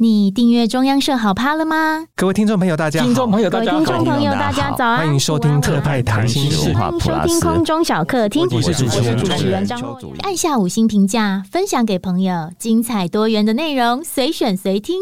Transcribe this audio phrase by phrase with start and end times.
[0.00, 2.06] 你订阅中央社好 POD 了吗？
[2.14, 3.06] 各位听众朋友，大家好！
[3.06, 3.78] 听众朋友，大家好！
[3.78, 4.98] 听众朋友，大家早安！
[4.98, 8.46] 欢迎收听特派谈心事，欢迎收听空中小客厅。
[8.48, 10.14] 我是主持人，主持人张若昀。
[10.20, 15.00] 按下五星评价，分享给朋友，精彩多元的内容，随选随听。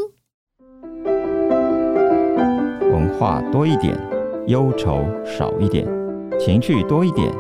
[2.91, 3.95] 文化多一点，
[4.47, 5.87] 忧愁少一点，
[6.41, 7.31] 情趣多一点，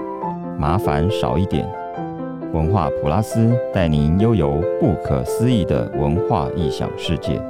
[0.61, 1.67] 麻烦少一点。
[2.53, 7.41] 文化普拉斯带您悠游不可思议的文化异想世界。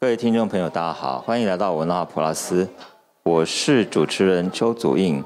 [0.00, 2.68] 各位听众朋友，大家好，欢迎来到文化普拉斯，
[3.24, 5.22] 我是主持人邱祖胤。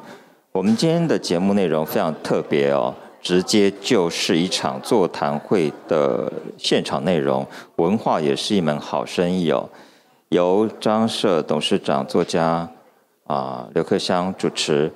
[0.52, 7.46] 我们今天的节目内容非常特别哦，直接就是一场座谈会的现场内容。
[7.77, 9.68] 文化也是一门好生意哦，
[10.30, 12.68] 由张社董事长、作家。
[13.28, 14.91] 啊，刘克襄主持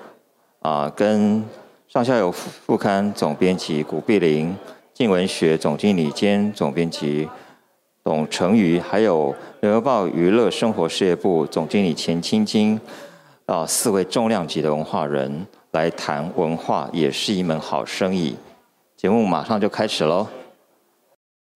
[0.61, 1.45] 啊，跟
[1.87, 4.57] 上下游副刊总编辑古碧玲、
[4.95, 7.29] 静文学总经理兼总编辑
[8.03, 12.81] 董成瑜，还有联合报娱乐生活事业部总经理钱青金
[13.45, 18.35] 啊，四位重量级的文化人来谈文化，也是一门好生意。
[18.97, 20.27] 节目马上就开始喽。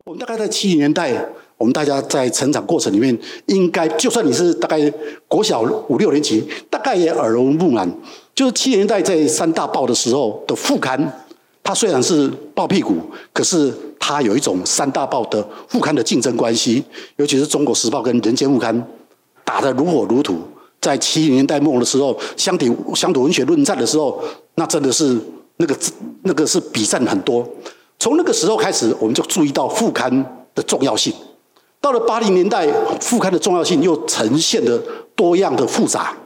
[0.05, 1.25] 我们大概在七零年代，
[1.59, 4.79] 我们大家在成长过程里面，应该就算你是大概
[5.27, 7.91] 国小五六年级，大概也耳濡目染。
[8.35, 11.25] 就是七零年代在三大报的时候的副刊，
[11.63, 12.97] 它虽然是报屁股，
[13.33, 16.85] 可是它有一种三大报的副刊的竞争关系，
[17.17, 18.79] 尤其是《中国时报》跟《人间副刊》
[19.43, 20.37] 打得如火如荼。
[20.79, 24.23] 在七零年代末的时候，乡土乡土文学论战的时候，
[24.57, 25.19] 那真的是
[25.57, 25.75] 那个
[26.23, 27.45] 那个是比战很多。
[27.99, 31.13] 从那个时候开始，我们就注意到副刊的重要性。
[31.81, 32.67] 到了八零年代，
[33.01, 34.77] 副刊的重要性又呈现的
[35.15, 36.17] 多样的复杂，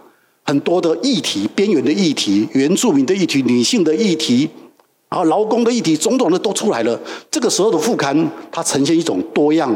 [0.44, 4.48] 很多的议题、边缘的议题、原住民的议题、女性的议题，
[5.08, 6.98] 然后劳工的议题，种种的都出来了。
[7.30, 9.74] 这个时候的副刊，它呈现一种多样、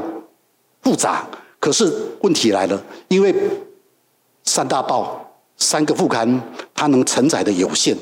[0.82, 1.28] 复杂。
[1.60, 3.34] 可是问题来了，因为
[4.44, 6.40] 三大报、三个副刊，
[6.74, 7.96] 它能承载的有限。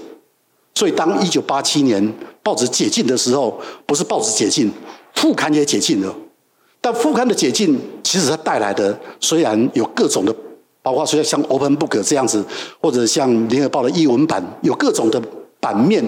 [0.74, 2.12] 所以，当一九八七年
[2.42, 4.72] 报纸解禁的时候，不是报纸解禁，
[5.14, 6.14] 副刊也解禁了。
[6.82, 10.34] 但副刊的解禁，其实它带来的虽然有各种的，
[10.82, 12.44] 包括说像 Open Book 这样子，
[12.80, 15.22] 或者像联合报的译文版，有各种的
[15.60, 16.04] 版面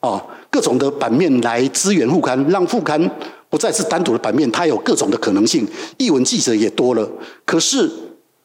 [0.00, 3.10] 啊，各种的版面来支援副刊，让副刊
[3.48, 5.66] 不再是单独的版面，它有各种的可能性。
[5.96, 7.10] 译文记者也多了。
[7.46, 7.88] 可是，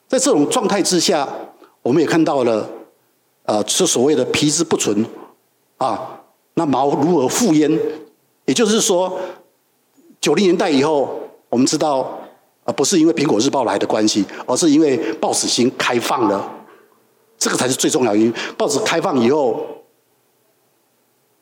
[0.08, 1.28] 在这种状态之下，
[1.82, 2.70] 我们也看到了，
[3.44, 5.06] 呃，是所谓的皮之不存。
[5.78, 6.22] 啊，
[6.54, 7.70] 那毛如何复焉？
[8.46, 9.20] 也就是说，
[10.22, 11.20] 九零年代以后，
[11.50, 12.20] 我们知道，
[12.66, 16.50] 啊，不是因为苹果日报来的关系，而是因为报纸新开放了，
[17.38, 18.34] 这个才是最重要的原因。
[18.58, 19.66] 报纸开放以后，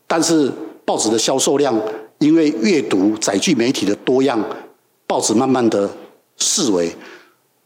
[0.07, 0.51] 但是
[0.85, 1.75] 报纸的销售量，
[2.19, 4.39] 因为阅读载具媒体的多样，
[5.07, 5.89] 报纸慢慢的
[6.37, 6.95] 式微，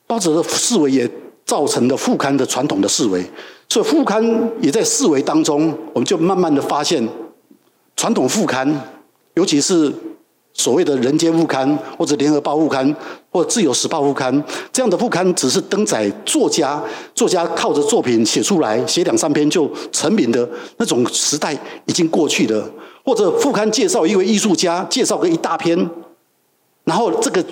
[0.07, 1.09] 报纸的式微也
[1.45, 3.23] 造成了副刊的传统的式微。
[3.67, 7.07] 所以副刊也在式微当中，我们就慢慢的发现，
[7.95, 8.89] 传统副刊，
[9.35, 9.93] 尤其是
[10.59, 12.93] 所谓的人间副刊，或者联合报副刊，
[13.31, 14.43] 或者自由时报副刊，
[14.73, 16.83] 这样的副刊只是登载作家，
[17.15, 20.47] 作家靠着作品写出来，写两三篇就成名的
[20.77, 22.69] 那种时代已经过去了。
[23.05, 25.89] 或者副刊介绍一位艺术家，介绍个一大篇，
[26.83, 27.43] 然后这个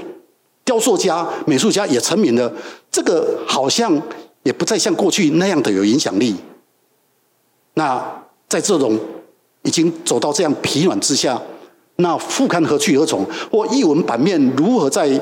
[0.66, 2.52] 雕塑家、美术家也成名了，
[2.92, 4.02] 这个好像。
[4.44, 6.34] 也不再像过去那样的有影响力。
[7.74, 8.02] 那
[8.48, 8.98] 在这种
[9.64, 11.42] 已经走到这样疲软之下，
[11.98, 13.26] 那副刊何去何从？
[13.52, 15.20] 或译文版面如何在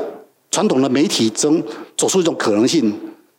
[0.51, 1.61] 传统的媒体中
[1.97, 2.93] 走出一种可能性？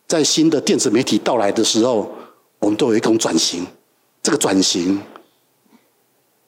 [0.06, 2.10] 在新的电子媒体到来的时候，
[2.58, 3.66] 我们都有一种转型。
[4.22, 5.00] 这个转型，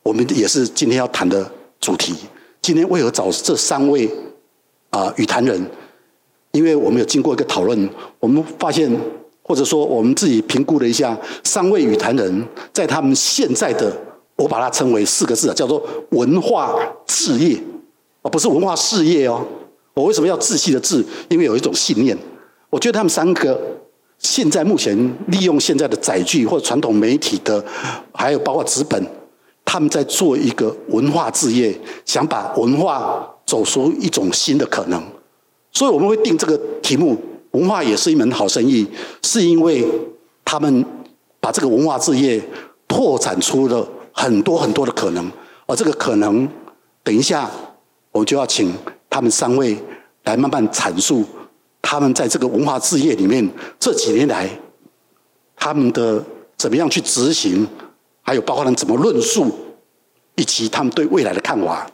[0.03, 1.50] 我们也是今天要谈的
[1.81, 2.15] 主题。
[2.60, 4.10] 今天为何找这三位
[4.91, 5.65] 啊语坛人？
[6.53, 7.88] 因为我们有经过一个讨论，
[8.21, 8.91] 我们发现。
[9.43, 13.91] 或者说，我们自己评估了一下，三位语坛人在他们现在的，
[14.38, 16.75] 我把它称为四个字啊，叫做文化
[17.06, 17.60] 置业，
[18.22, 19.45] 而不是文化事业哦。
[19.95, 21.04] 我为什么要志气的志？
[21.28, 22.16] 因为有一种信念。
[22.71, 23.60] 我觉得他们三个
[24.18, 24.97] 现在目前
[25.27, 27.63] 利用现在的载具或传统媒体的，
[28.13, 29.04] 还有包括纸本，
[29.65, 35.03] 他们在做一个文化置业，想把文化走出一种新的可能。
[35.72, 37.16] 所以我们会定这个题目。
[37.53, 38.86] 文化也是一门好生意，
[39.22, 39.84] 是因为
[40.45, 40.84] 他们
[41.41, 42.41] 把这个文化事业
[42.86, 45.30] 拓展出了很多很多的可能，
[45.66, 46.48] 而这个可能，
[47.04, 47.48] 等一下
[48.10, 48.74] 我就要请
[49.09, 49.78] 他们三位
[50.24, 51.24] 来慢慢阐述
[51.80, 53.48] 他们在这个文化事业里面
[53.78, 54.50] 这几年来
[55.54, 56.20] 他们的
[56.56, 57.65] 怎么样去执行，
[58.22, 59.54] 还有包括他们怎么论述，
[60.34, 61.88] 以及他们对未来的看法。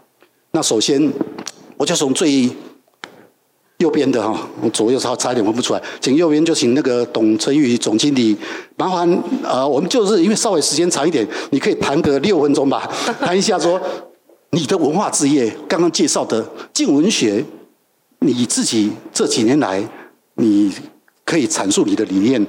[0.53, 1.13] 那首先，
[1.77, 2.49] 我就从最
[3.85, 8.35] 右边的哈，我左右差差一点分不出来，请右边就请那个董成宇总经理，
[8.77, 12.91] 麻烦呃，我们就是因为稍微时间长一点，你可以谈个六分钟吧，
[13.21, 13.79] 谈一下说
[14.53, 16.43] 你的文化置业，刚刚介绍的
[16.73, 17.45] 静文学，
[18.21, 19.87] 你自己这几年来，
[20.37, 20.73] 你
[21.27, 22.47] 可以阐述你的理念，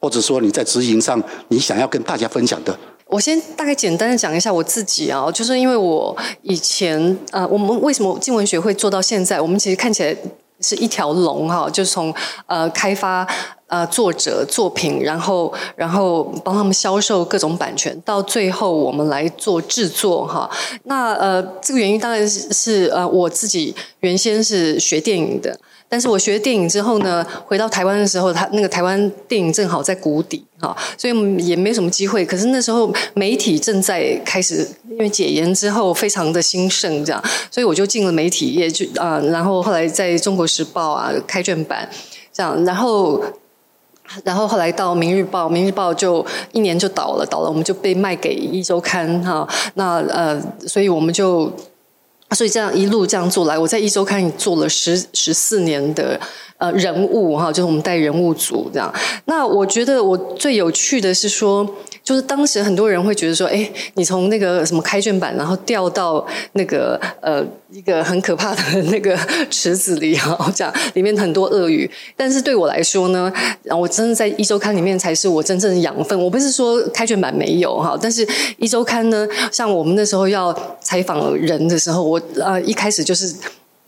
[0.00, 2.78] 或者说你在执行上你想要跟大家分享的。
[3.06, 9.40] 我先大概简单的讲一下我自己啊，就是因为我以前呃，我们为什么静文学会做到现在？
[9.40, 10.16] 我们其实看起来。
[10.60, 12.14] 是一条龙哈，就是从
[12.46, 13.26] 呃开发
[13.66, 20.50] 呃作者作品，然后然后帮他们销售各种版权，到最后我们来做制作哈。
[20.84, 25.58] 那呃这个原因当然是是呃我自己原先是学电影的。
[25.90, 32.26] 但是我学电影之后呢，回到台湾的时候，他那个台湾电影正好在谷底哈，所以也没什么机会。
[32.26, 41.88] 可是那时候媒体正在开始，因为解严之后非常的兴盛，这样，所以我就进了媒体业，就啊，然后后来在中国时报啊开卷版，
[42.32, 43.22] 这样，然后
[44.22, 51.50] 然后后来到明日报，明日报就一年就倒了，倒了，我们就被卖给一周刊哈，那呃，所以我们就。
[52.32, 56.20] 所以这样一路这样做来，我在一周刊做了十十四年的
[56.58, 58.92] 呃人物哈，就是我们带人物组这样。
[59.24, 61.66] 那我觉得我最有趣的是说，
[62.08, 69.14] 就是当时很多人会觉得说，哎，你从那个什么开卷版，然后掉到那个呃一个很可怕的那个
[69.50, 71.90] 池子里哈，这样里面很多鳄鱼。
[72.16, 73.30] 但是对我来说呢，
[73.78, 76.18] 我真的在一周刊里面才是我真正的养分。
[76.18, 78.26] 我不是说开卷版没有哈，但是
[78.56, 80.50] 一周刊呢，像我们那时候要
[80.80, 82.18] 采访人的时候，我。
[82.40, 83.34] 呃，一开始就是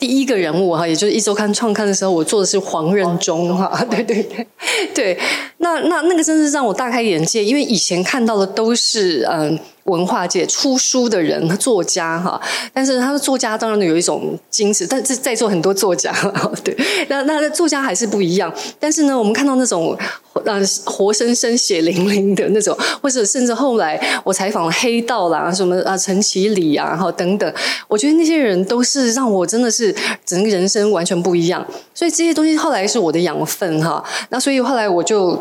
[0.00, 4.46] 第一个人物哈，也就是一周刊创刊的时候，我做的是黄任中哈，对对对，
[4.92, 5.18] 对，
[5.58, 9.50] 那那那个真是让我大开眼界，因为以前看到的都是嗯。
[9.56, 12.40] 呃文化界出书的人，作家哈，
[12.72, 16.14] 但是他的作家当然有一种矜持，但是在座很多作家，
[16.62, 16.76] 对，
[17.08, 18.52] 那那作家还是不一样。
[18.78, 19.98] 但是呢，我们看到那种
[20.44, 27.54] 呃活生生血淋淋的那种，或者甚至后来我采访黑道啦，什么啊陈其礼啊，哈等等，
[27.88, 29.94] 我觉得那些人都是让我真的是
[30.24, 31.66] 整个人生完全不一样。
[31.94, 34.04] 所以这些东西后来是我的养分哈。
[34.30, 35.38] 那所以后来我就。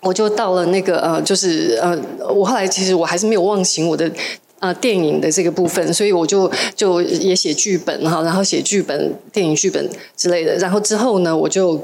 [0.00, 1.98] 我就到了那个呃，就是呃，
[2.32, 4.08] 我后来其实我还是没有忘形我的
[4.60, 11.76] 呃电影的这个部分，所以我就就也写剧本哈，然后写剧本、电影剧本之类的，然后之后呢，我就。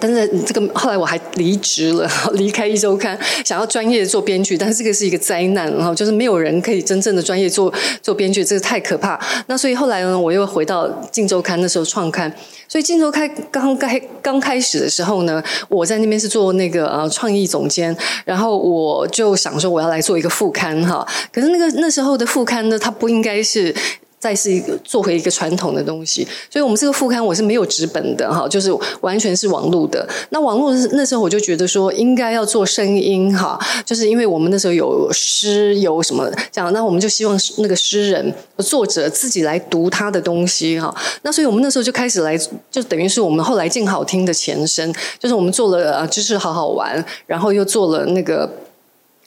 [0.00, 9.20] 但是这个后来我还离职了， 离开一周刊，想要专业做编剧，但是这个是一个灾难，然后就是没有人可以真正的专业做做编剧，这个太可怕。
[9.46, 12.32] 那所以后来呢，我又回到镜周刊，那时候创刊。
[12.66, 17.94] 所以镜周刊刚开刚开始的时候呢，我在那边是做那个呃创意总监，
[18.24, 21.06] 然后我就想说我要来做一个副刊哈。
[21.30, 23.74] 可是那个那时候的副刊呢，它不应该是。
[24.24, 30.08] 再是一个做回一个传统的东西，所以我们这个副刊我是没有纸本的哈，就是完全是网络的。
[30.30, 40.94] 那网络那时候我就觉得说应该要做声音哈，就是因为我们那时候有诗有什么这样，那我们就希望那个诗人作者自己来读他的东西哈。
[41.20, 42.34] 那所以我们那时候就开始来，
[42.70, 48.50] 就等于是我们后来镜好听的前身，就是我们做了呃知识好好玩，然后又做了那个。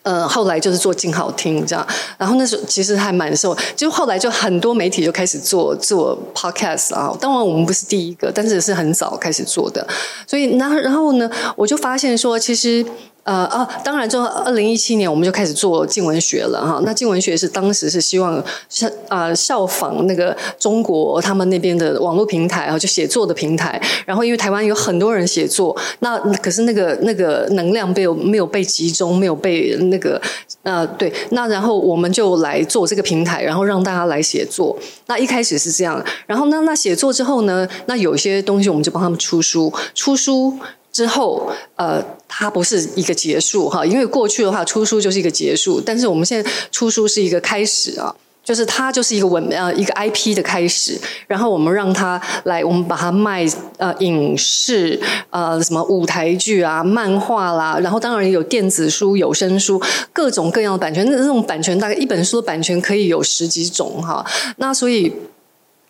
[0.07, 1.86] 呃，后来就是做静好听这样，
[2.18, 7.14] 然后那时候其实还蛮受，就后来就很多媒体就开始做做 podcast 啊。
[7.19, 9.85] 当然我们不是第一个，但是是很早开始做的。
[10.26, 12.85] 所以，然后然后呢，我就发现说，其实。
[13.27, 16.81] 呃啊，当然，就二零一七年我们就开始做静文学了哈。
[16.85, 23.81] 那静文学是当时是希望效啊效仿那个中国他们那边的网络平台啊，就写作的平台。
[24.05, 30.21] 然后因为台湾有很多人写作，那可是那个那个能量被没有被集中，没有被那个
[30.63, 31.13] 呃对。
[31.31, 34.73] 那然后我们就来做这个平台，然后让大家来写作。
[35.07, 40.57] 那一开始是这样，然后那那写作之后呢，那有些东西我们就帮他们出书，出书。
[40.97, 48.11] 之后，呃，它不是一个结束哈，因为过去的话出书就是一个结束，但是我们现在出书是一个开始啊，
[48.44, 53.45] 就是它就是一个文呃一个 IP 的开始，然后我们让它来，我们把它卖
[53.77, 54.99] 呃影视
[55.30, 59.80] 呃什么舞台剧啊、漫画啦，然后当然有电子书、有声书，
[60.11, 64.25] 各种各样的版权，那这种版权大概一本书的版权可以有十几种哈，
[64.57, 65.13] 那所以。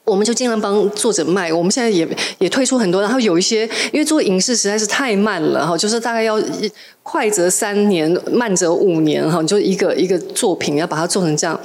[0.08, 2.08] 我们就尽量帮作者卖，我们现在也
[2.40, 6.42] 也推出很多，然后有一些因为做影视实在是太慢了哈，就是大概要
[7.04, 11.60] 快则三年，慢则五年哈，就一个一个作品要把它做成这样。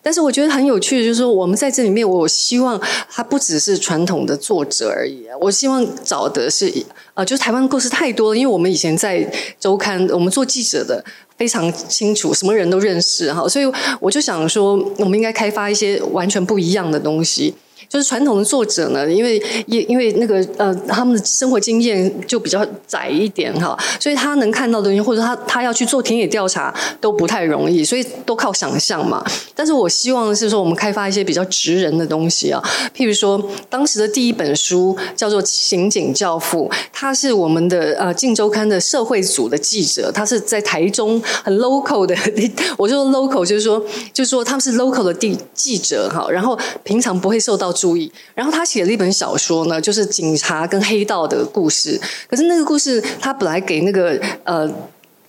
[0.00, 6.72] 但是我觉得很有趣的，就是说我们在这里面，我希望它不只是传统的作者而已，我希望找的是
[7.14, 9.28] 呃，就是台湾故事太多了，因为我们以前在
[9.58, 11.04] 周刊，我们做记者的。
[11.36, 17.54] 非常清楚，什么人都认识哈，所以我就想说，我们应该开发一些完全不一样的东西。
[17.88, 29.24] 就是传统的作者呢，因为因因为那个呃，他们的生活经验就比较窄一点哈，所以他能看到的东西，或者他他要去做田野调查都不太容易，所以都靠想象嘛。
[29.54, 32.62] 但是我希望是说，我们开发一些比较直人的东西啊，
[32.94, 42.14] 譬如说，当时的第一本书叫做《刑警教父》，他是我们的呃《镜周刊》的社会组的记者，他是在台中很 local 的，
[42.76, 52.00] 我就说 local 就是说就是说他们是 local 的记记者哈，然后平常不会受到注意，然后他写了一本小说呢，就是警察跟黑道的故事。
[52.28, 54.68] 可是那个故事他本来给那个呃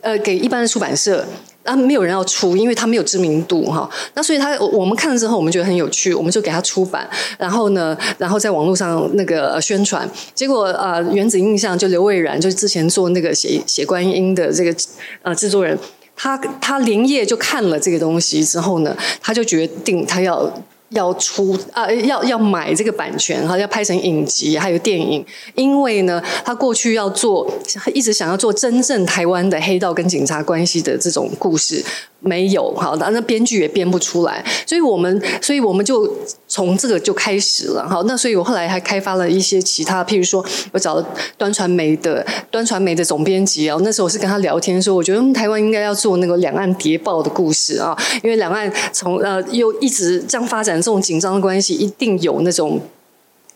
[0.01, 1.25] 呃给一般的出版社，
[1.63, 3.89] 啊没有人要出，因为他没有知名度哈。
[4.15, 7.07] 那所以他我们看了之后，我们觉得很有趣，我们就给他出版。
[7.37, 14.75] 然后呢，然后在网络上那个宣传，结果呃原子印象就刘蔚然，就是之前做那个写写观音的这个
[15.21, 15.77] 呃制作人，
[16.15, 20.51] 他他连夜就看了这个东西之后呢，他就决定他要。
[20.89, 27.50] 要出啊，要要买这个版权哈，要拍成影集还有电影，因为呢，他过去要做，
[27.93, 31.84] 一直想要做真正台湾的黑道跟警察关系的这种故事。
[32.21, 36.11] 没有好的，那编剧也编不出来，所以我们，所以我们就
[36.47, 37.88] 从这个就开始了。
[37.88, 41.05] 好，那所以我后来还开发了一些其他，譬如说我找了
[41.38, 52.81] 端传媒的端传媒的总编辑啊，那时候我是跟他聊天说，我觉得台湾应该要做那个两岸谍报的故事啊，因为两岸从呃又一直这样发展这种紧张的关系，一定有那种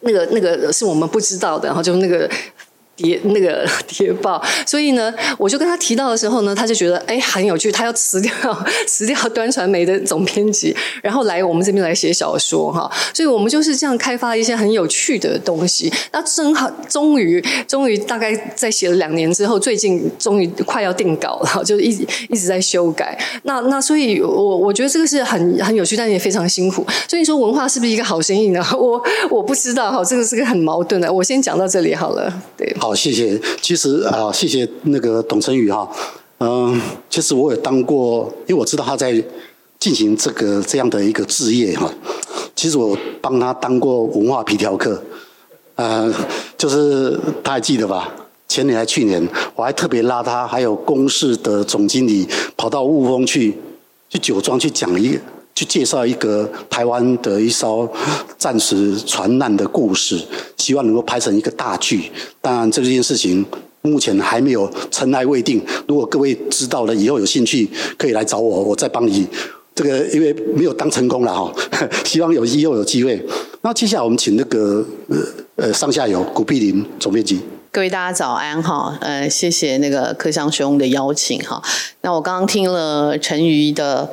[0.01, 2.29] 那个那个是我们不知道的，然后就那个。
[3.03, 8.31] 谍那个 谍报，所以呢，我就跟他提到的时候呢，他就觉得哎很有趣，他要辞掉
[8.87, 15.91] 辞掉端传媒的总编辑，然后来我们这边来写小说哈，所以我们就是这样开发一些很有趣的东西。
[16.13, 21.89] 那正好终于终于大概在写了两年之后，最近终于快要定稿了，就是一
[22.29, 23.17] 一直在修改。
[23.43, 26.85] 那那所以我，我我觉得这个是很很有趣，但也非常辛苦。
[27.07, 28.63] 所以说文化是不是一个好生意呢？
[28.77, 31.11] 我我不知道哈，这个是个很矛盾的。
[31.11, 32.73] 我先讲到这里好了，对。
[32.79, 33.39] 好，谢谢。
[33.61, 35.89] 其实啊，谢谢那个董成宇哈。
[36.39, 39.23] 嗯，其实我也当过，因为我知道他在
[39.79, 41.91] 进行这个这样的一个置业哈。
[42.55, 45.01] 其实我帮他当过文化皮条客，
[45.75, 46.13] 呃，
[46.57, 48.13] 就是他还记得吧？
[48.47, 53.57] 前年还去年，我还特别拉他，还有公司的总经理跑到雾峰去，
[54.09, 55.19] 去酒庄去讲一个。
[55.63, 57.89] 去介绍一个台湾的一艘
[58.37, 60.21] 战时船难的故事，
[60.57, 62.11] 希望能够拍成一个大剧。
[62.41, 63.45] 当然，这件事情
[63.81, 65.61] 目前还没有尘埃未定。
[65.87, 69.25] 如果各位知道了以后有兴趣，可以来找我，我再帮你。
[69.73, 71.51] 这个因为没有当成功了哈，
[72.05, 73.19] 希望有以后有机会。
[73.61, 75.17] 那接下来我们请那个呃
[75.55, 77.39] 呃上下游古碧林总编辑。
[77.71, 81.61] 各位大家早安哈，呃谢谢那个克襄兄的邀请哈。
[82.01, 84.11] 那我刚刚听了陈瑜的。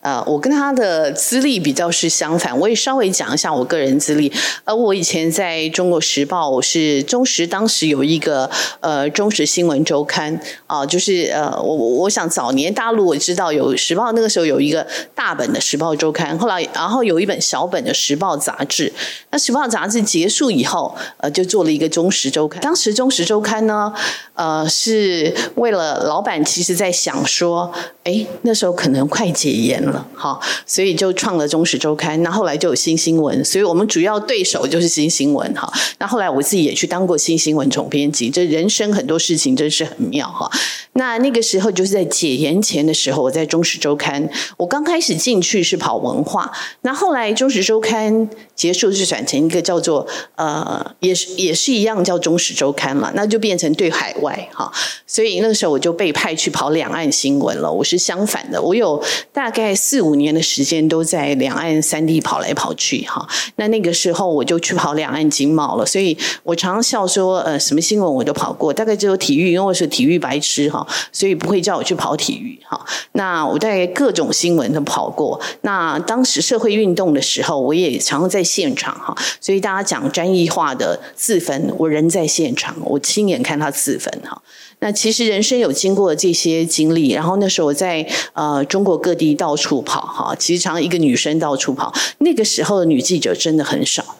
[0.00, 4.32] 呃，我跟他的资历比较是相反，我也稍微讲一下我个人资历。
[4.64, 18.90] 呃，我以前在中国时报，我是中时当时有一个呃中时新闻周刊啊、就是呃我我想早年大陆我知道有时报，那个时候有一个大本的时报周刊，后来然后有一本小本的时报杂志。
[19.30, 22.60] 那时报杂志结束以后，呃，就做了一个中时周刊。
[22.62, 23.92] 当时中时周刊呢，
[24.34, 27.72] 呃，是为了老板其实在想说，
[28.04, 30.06] 哎，那时候可能快解严了。
[30.14, 32.22] 哈，所以就创了中时周刊。
[32.22, 35.70] 那后来就有新新闻，所以我们主要对手就是新新闻哈。
[35.98, 40.50] 那后来我自己也去当过新新闻总编辑，这人生很多事情真是很妙哈。
[40.94, 46.50] 那那个时候就是在解严前的时候，我在中时周刊，我刚开始进去是跑文化，
[46.82, 54.72] 那后来中时周刊结束就转成一个叫做呃，也是也是一样叫中时周刊了，那就变成对海外哈。
[55.06, 57.70] 所以那个时候我就被派去跑两岸新闻了。
[57.70, 59.76] 我是相反的，我有大概。
[59.90, 72.78] 四五年的时间都在两岸三地跑来跑去哈，那那个时候我就去跑两岸经贸了，所以我常常笑说，呃，什么新闻我都跑过，大概只有体育，因为我是体育白痴哈，所以不会叫我去跑体育哈。
[73.12, 75.40] 那我大概各种新闻都跑过。
[75.62, 84.40] 那当时社会运动的时候，我也常常在现场哈，所以大家讲专业化的自焚，我人在现场，我亲眼看他自焚哈。
[84.80, 94.16] 那其实人生有经过这些经历，然后那时候我在呃中国各地到处跑哈，其实常一个女生到处跑，那个时候的女记者真的很少。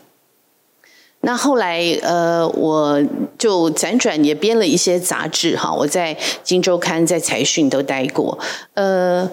[1.22, 3.02] 那后来呃我
[3.36, 8.38] 就辗转也编了一些杂志哈，我在《镜周刊》在《财讯》都待过，
[8.74, 9.30] 呃。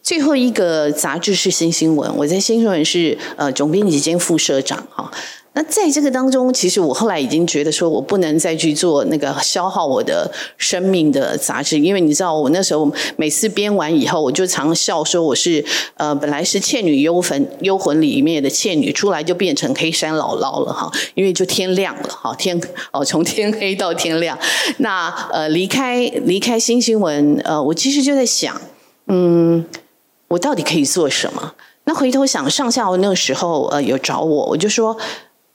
[0.00, 5.10] 最后一个杂志是新新闻，我在新新闻是呃总编辑兼副社长哈。
[5.54, 15.64] 那在这个当中，其实我后来已经觉得说，我不能再去做那个消耗我的生命的杂志，因为你知道，我那时候每次编完以后，我就常笑说我是
[15.96, 22.60] 呃，本来是《倩女幽魂》幽魂里面的倩女，出来就变成黑山姥姥了哈，因为就天亮了哈，天
[22.92, 24.38] 哦，从天黑到天亮。
[24.76, 28.60] 那呃，离开离开新新闻，呃，我其实就在想，
[29.08, 29.66] 嗯，
[30.28, 31.54] 我到底可以做什么？
[31.84, 34.96] 那回头想，上下午那个时候呃有找我，我就说。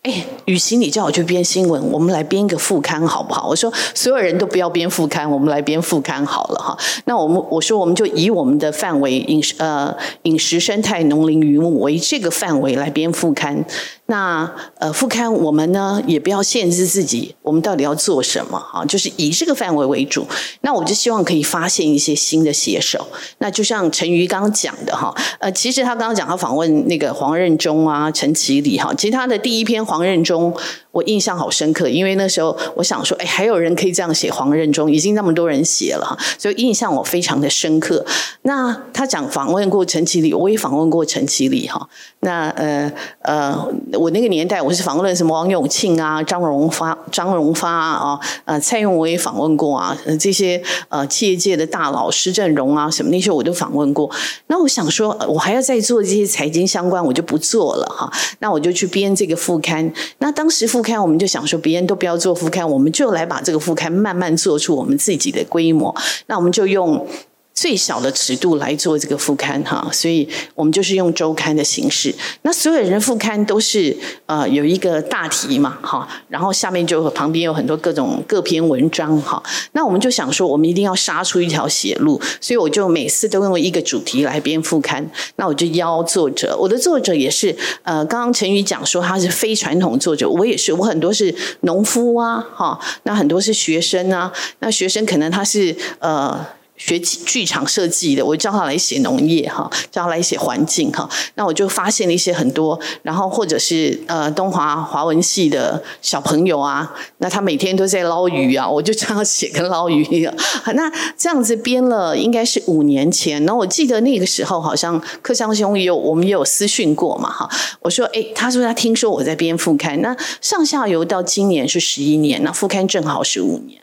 [0.03, 3.47] 哎，与其你叫我去编新闻，我们来编一个副刊好不好？
[3.47, 6.77] 我说所有人都不要编副刊，我们来编副刊好了哈。
[7.05, 13.63] 那我们我说我们就以我们的范围饮食呃饮食生态农林渔牧为这个范围来编副刊。
[14.07, 18.83] 那呃副刊我们呢也不要限制自己，我们到底要做什么哈？
[18.85, 20.27] 就是以这个范围为主。
[20.61, 23.07] 那我就希望可以发现一些新的写手。
[23.37, 30.53] 那就像陈瑜刚刚讲的哈，呃，其实他刚刚讲他访问那个黄任中啊、陈其礼哈，其实他的第一篇黄任中。
[30.93, 38.05] 我印象好深刻，因为那时候我想说，哎，还有人可以这样写黄任中，已经那么多人写了，所以印象我非常的深刻。
[38.43, 41.89] 那他讲访问过陈其礼，我也访问过陈其礼哈。
[42.19, 42.91] 那呃
[43.23, 54.07] 呃，我那个年代我是访问了什么王永庆啊、张荣发、张荣发啊，呃蔡英文我也访问过啊，这些呃企业界的大佬施正荣啊什么那些我都访问过。
[54.45, 58.11] 那我想说，我还要再做这些财经相关，我就不做了哈。
[58.39, 59.91] 那我就去编这个副刊。
[60.19, 65.95] 那当时副刊我们就想说，别人都不要做副刊，我们就来把这个副刊慢慢做出我们自己的规模。
[66.27, 67.07] 那我们就用。
[67.53, 72.13] 最小的尺度来做这个副刊哈，所以我们就是用周刊的形式。
[72.41, 73.95] 那所有人的副刊都是
[74.25, 79.41] 呃有一个大题嘛哈，然后下面就旁边有很多各种各篇文章哈。
[79.73, 85.07] 那我们就想说，我们一定要杀出一条血路，所以我就每次都用一个主题来编副刊。
[85.35, 96.43] 那我就邀作者，我的作者也是呃，刚刚陈瑜讲说他是非传统作者，我也是，我很多是农夫啊哈，那很多是学生啊，那学生可能他是呃。
[96.85, 101.09] 学剧场设计的，我叫他来写农业哈，叫他来写环境哈。
[101.35, 110.33] 那我就发现了一些很多，然后或者是呃东华华文系的小朋友啊，那他每天都在捞鱼啊，我就这样写跟捞鱼一样。
[110.75, 117.49] 那这样子编了应该是五年前，然后我记得那个时候好像克襄兄也有我们也有私讯过嘛哈。
[117.79, 123.82] 我说哎，他说他听说我在编副刊，那上下游到今年是十一年，那副刊正好是五年。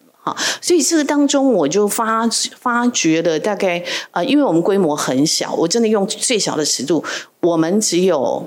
[0.60, 7.04] 所以这个当中我就发发觉了大概呃，因为我们规模很小，我真的用最小的尺度，
[7.40, 8.46] 我们只有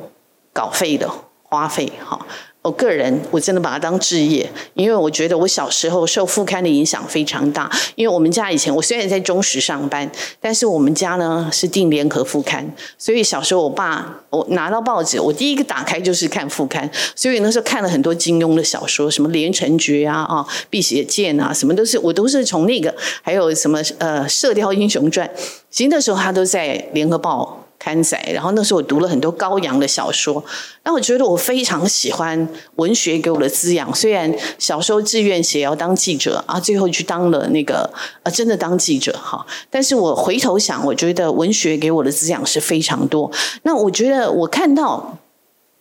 [0.52, 1.10] 稿费的
[1.44, 2.26] 花费哈。
[2.64, 7.70] 我个人我真的把它当置业，因为我觉得我小时候受副刊的影响非常大。
[7.96, 25.28] 因为我们家以前我虽然在中时上班，但是我们家呢是订联合副刊，所以小时候我爸我拿到报纸，我第一个打开就是看副刊，所以那时候看了很多金庸的小说，什么《连城诀》啊啊，《碧血剑》啊，什么都是我都是从那个，还有什么呃《射雕英雄传》，
[25.70, 27.63] 其实那时候他都在联合报。
[27.84, 30.42] 刊载，然后那时候我读了很多高阳的小说，
[30.86, 33.94] 那我觉得我非常喜欢文学给我的滋养。
[33.94, 37.92] 虽然小时候志愿写要当记者啊，最后去当了那个
[38.24, 39.46] 啊，真的当记者哈。
[39.70, 43.30] 但是我回头想，我觉得文学给我的滋养是非常多。
[43.64, 45.18] 那我觉得我看到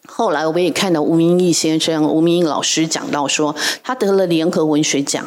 [0.08, 5.24] 后来我也看到吴明益先生、吴明益老师讲到说，他得了联合文学奖，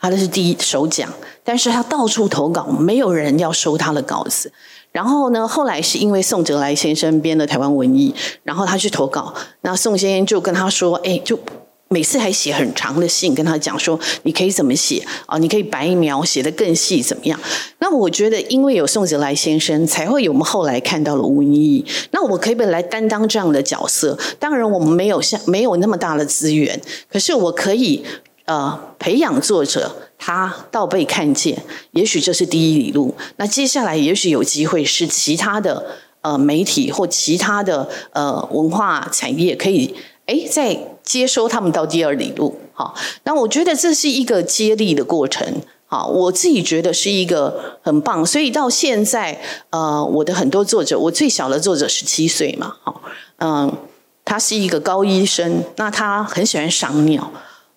[0.00, 1.08] 他的是第一首奖，
[1.44, 4.52] 但是他到处投稿，没有人要收他的稿子。
[4.96, 11.38] 然后呢，后来是因为宋哲来先生编的《台湾文艺》，然后他去投稿，那宋先生就跟他说：“哎，就
[11.88, 15.36] 每次还写很长的信，跟他讲说，你可以怎么写啊？
[15.36, 17.38] 你可以白描写得更细，怎么样？”
[17.80, 21.84] 那我觉得，因为有宋哲来先生，才会有我们后来看到了吴明益。
[22.12, 26.80] 那我可以本来担当这样的角色，当然我们没有像没有那么大的资源，
[27.12, 28.02] 可是我可以
[28.46, 29.94] 呃培养作者。
[30.18, 33.14] 他到被看见，也许这是第一里路。
[33.36, 35.84] 那接下来，也许有机会是其他的
[36.22, 42.58] 呃媒体或其他的呃文化产业可以诶再接收他们到第二里路。
[42.72, 45.46] 好，那我觉得这是一个接力的过程。
[45.84, 48.24] 好，我自己觉得是一个很棒。
[48.24, 53.02] 所以到现在，呃，我的很多作者，我最小的作者十七岁嘛，好，
[53.36, 53.70] 嗯，
[54.24, 57.30] 他是一个高医生，那他很喜欢赏鸟。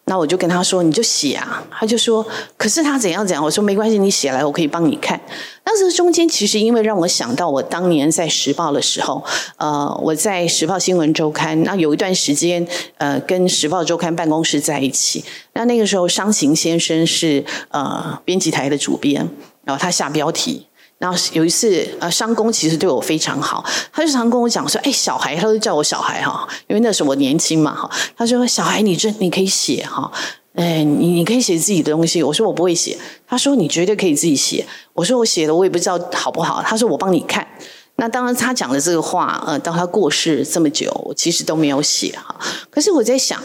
[0.10, 1.64] 那我就跟他说，你就写啊。
[1.70, 2.26] 他就说，
[2.58, 3.44] 可是他怎样怎样。
[3.44, 5.22] 我说没关系，你写来，我可以帮你看。
[5.64, 9.24] 但是中间其实因为让我想到我当年在时报的时候，
[9.58, 12.68] 呃，我在时报新闻周刊，那有一段时间，
[12.98, 15.24] 呃，跟时报周刊办公室在一起。
[15.54, 19.30] 那那个时候，商行先生是呃编辑台的主编，
[19.64, 20.66] 然后他下标题。
[21.00, 30.12] 然后有一次，呃，商公其实对我非常好，他就常跟我讲说：“哎，小孩，他都叫我小孩哈，因为那时候我年轻嘛哈。”他说：“小孩，你这你可以写哈，
[30.56, 37.48] 哎，你你可以写自己的东西。”我说：“我不会写。”他说：“你绝对可以自己写。”我说：“我写的我也不知道好不好。”他说：“我帮你看。”
[37.96, 42.36] 那当然，他讲的这个话，呃，到他过世这么久，我其实都没有写哈。
[42.70, 43.42] 可是我在想，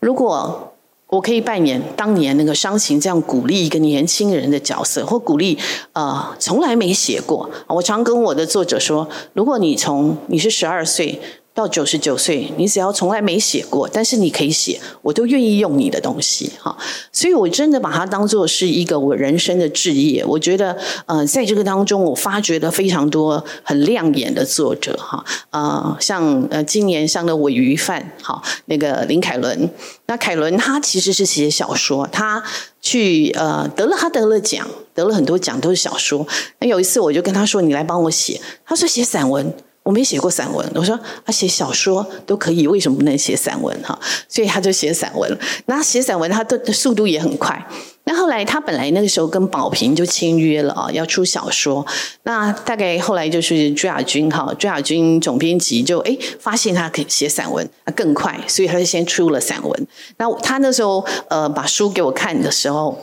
[0.00, 0.73] 如果
[1.08, 5.58] 我可以扮演当年那个商情这样鼓励一个年轻人的角色，或鼓励
[5.92, 7.48] 呃从来没写过。
[7.68, 11.20] 我常跟我的作者说，如果你从你是十二岁。
[11.54, 16.76] 到九十九岁，你只要从来没写过，但是你可以写，我都愿意用你的东西哈。
[17.12, 20.24] 所以我真的把它当做是一个我人生的志业。
[20.24, 25.24] 我觉得，呃，在这个当中，我发掘了非常多很亮眼的作者哈。
[25.50, 29.70] 呃，像呃，今年像的鮪鱼饭，哈，那个林凯伦。
[30.06, 32.42] 那凯伦他其实是写小说，他
[32.80, 36.26] 去呃得了，他得了奖，得了很多奖，都是小说。
[36.58, 43.96] 那有一次我就跟他说：“你来帮我写。”他说：“写散文。”我没写过散文，我说他写小说都可以，为什么不能写散文哈？
[44.28, 45.38] 所以他就写散文。
[45.66, 47.64] 那写散文，他的速度也很快。
[48.06, 51.86] 那后来他本来那个时候跟宝瓶就签约了啊，要出小说。
[52.22, 59.86] 那大概后来就是朱亚军哈，朱亚军总编辑就哎发现他可以写散文更快，所以他就先出了散文。
[60.16, 62.98] 那他那时候呃把书给我看的时候，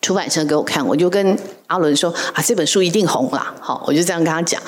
[0.00, 1.38] 出版社给我看，我就跟
[1.68, 3.54] 阿伦说啊，这本书一定红了。
[3.60, 4.60] 好，我就这样跟他讲。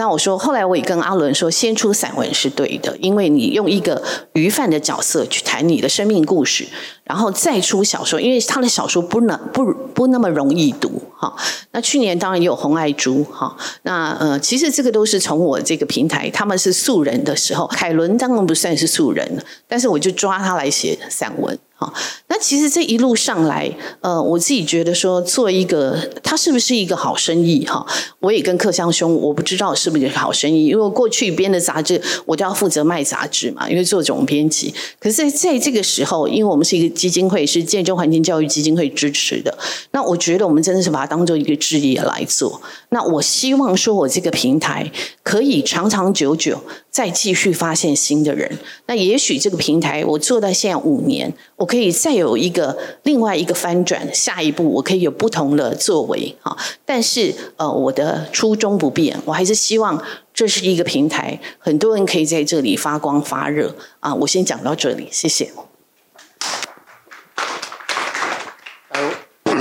[0.00, 6.66] 那我说，后来我也跟阿伦说，先出散文是对的，因为你用一个鱼贩的角色去谈你的生命故事，
[7.10, 11.34] 然后再出小说，因为他的小说不能不不那么容易读哈。
[11.72, 13.56] 那去年当然也有红爱珠哈。
[13.82, 21.58] 那呃，其实这个都是从我这个平台，他们是素人的时候，凯伦当然不算是素人，但是我就抓他来写散文。
[21.74, 21.90] 哈，
[22.28, 27.86] 那其实这一路上来，呃，我自己觉得说，做一个他是不是一个好生意哈？
[28.20, 34.74] 我也跟克襄兄，我不知道是不是好生意，因为过去编的杂志，我都要负责卖杂志嘛，因为做总编辑。
[34.98, 39.56] 可是在这个时候，因为我们是一个基金会，是建中环境教育基金会支持的，
[39.92, 42.60] 那我觉得我们真的是把它当做一个志业来做。
[42.90, 46.60] 那我希望说，我这个平台可以长长久久
[46.90, 48.58] 再继续发现新的人。
[48.84, 51.70] 那也许这个平台我做到现在五年，我。
[51.70, 56.56] 可以再有一个另外一个翻转，下一步我可以有不同的作为哈。
[56.84, 60.02] 但是呃，我的初衷不变，我还是希望
[60.34, 64.12] 这是一个平台，很多人可以在这里发光发热啊。
[64.12, 65.52] 我先讲到这里，谢谢。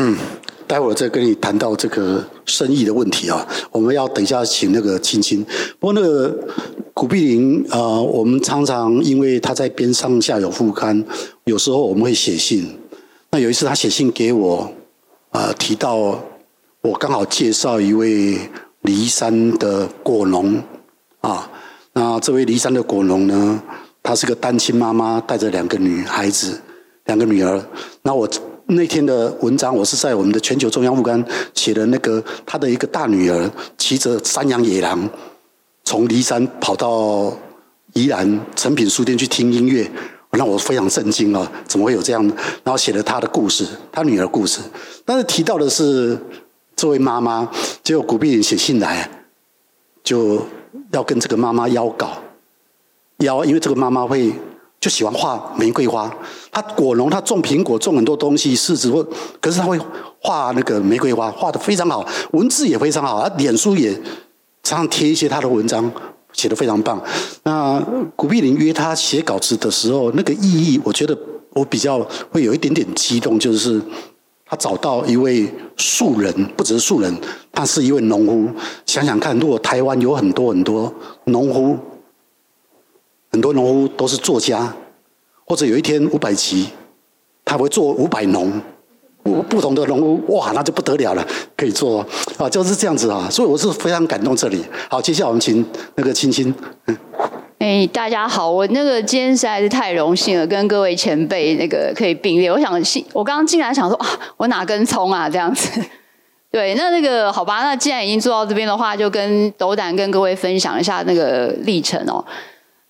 [0.02, 0.16] 嗯
[0.66, 5.46] 待会儿再跟你谈到这个生意的问题啊，我们要等一下请那个青青。
[5.78, 6.34] 不过那个
[6.94, 11.04] 古碧玲啊、我们常常因为他在边上下有副刊，
[11.44, 12.80] 有时候我们会写信。
[13.32, 14.72] 那有一次他写信给我，
[15.32, 15.96] 啊、呃，提到
[16.82, 18.38] 我刚好介绍一位
[18.84, 20.64] 梨山的果农
[21.20, 21.52] 啊，
[21.92, 23.62] 那这位梨山的果农呢，
[24.02, 26.62] 他是个单亲妈妈，带着两个女孩子，
[27.06, 27.62] 两个女儿。
[28.04, 28.30] 那我。
[28.72, 31.24] 那天的文章，我是在我们的全球中央副刊
[31.56, 31.84] 写的。
[31.88, 35.10] 那个他的一个大女儿骑着山羊野狼，
[35.84, 37.36] 从骊山跑到
[37.94, 39.90] 宜兰诚品书店去听音乐，
[40.32, 41.52] 让我非常震惊啊！
[41.68, 42.24] 怎么会有这样？
[42.64, 44.60] 然后写了他的故事，他女儿故事。
[45.04, 46.16] 但是提到的是
[46.76, 47.50] 这位妈妈，
[47.84, 49.10] 结果古碧玲写信来，
[50.04, 50.46] 就
[50.92, 52.22] 要跟这个妈妈邀稿，
[53.18, 54.32] 邀，因为这个妈妈会。
[54.80, 56.10] 就喜欢画玫瑰花，
[56.52, 59.06] 他果农，他种苹果，种很多东西，柿子或，
[59.42, 59.78] 可是他会
[60.22, 63.94] 画那个玫瑰花，画的非常好，文字也非常好，他脸书也
[64.64, 65.92] 常常贴一些他的文章，
[66.32, 67.02] 写的非常棒。
[67.44, 67.78] 那
[68.16, 71.18] 古碧玲约他写稿子的时候，那个意义，我觉得
[71.52, 72.00] 我比较
[72.32, 73.82] 会有一点点激动，就是
[74.46, 77.14] 他找到一位素人，不只是素人，
[77.52, 78.50] 他是一位农夫。
[78.86, 80.94] 想想看，如果台湾有很多很多
[81.26, 81.78] 农夫。
[83.32, 84.74] 很多农夫都是作家，
[85.46, 86.70] 或者有一天五百集，
[87.46, 88.52] 他会做五百农，
[89.24, 92.06] 不不同的农夫，哇，那就不得了了，可以做
[92.38, 94.64] 啊，就是这样子啊，所以我是非常感动这里。
[94.90, 95.66] 好，接下来我们请
[95.96, 96.54] 那个青青。
[97.60, 102.50] 哎，大家好，我那个今天实在是太荣幸了，跟各位前辈那个可以并列。
[102.50, 102.82] 我想，
[103.14, 105.70] 我刚刚进来想说啊，我哪根葱啊这样子？
[106.52, 112.26] 对，那那个好吧，那既然已经做到这边的话，就跟斗胆跟各位分享一下那个历程哦。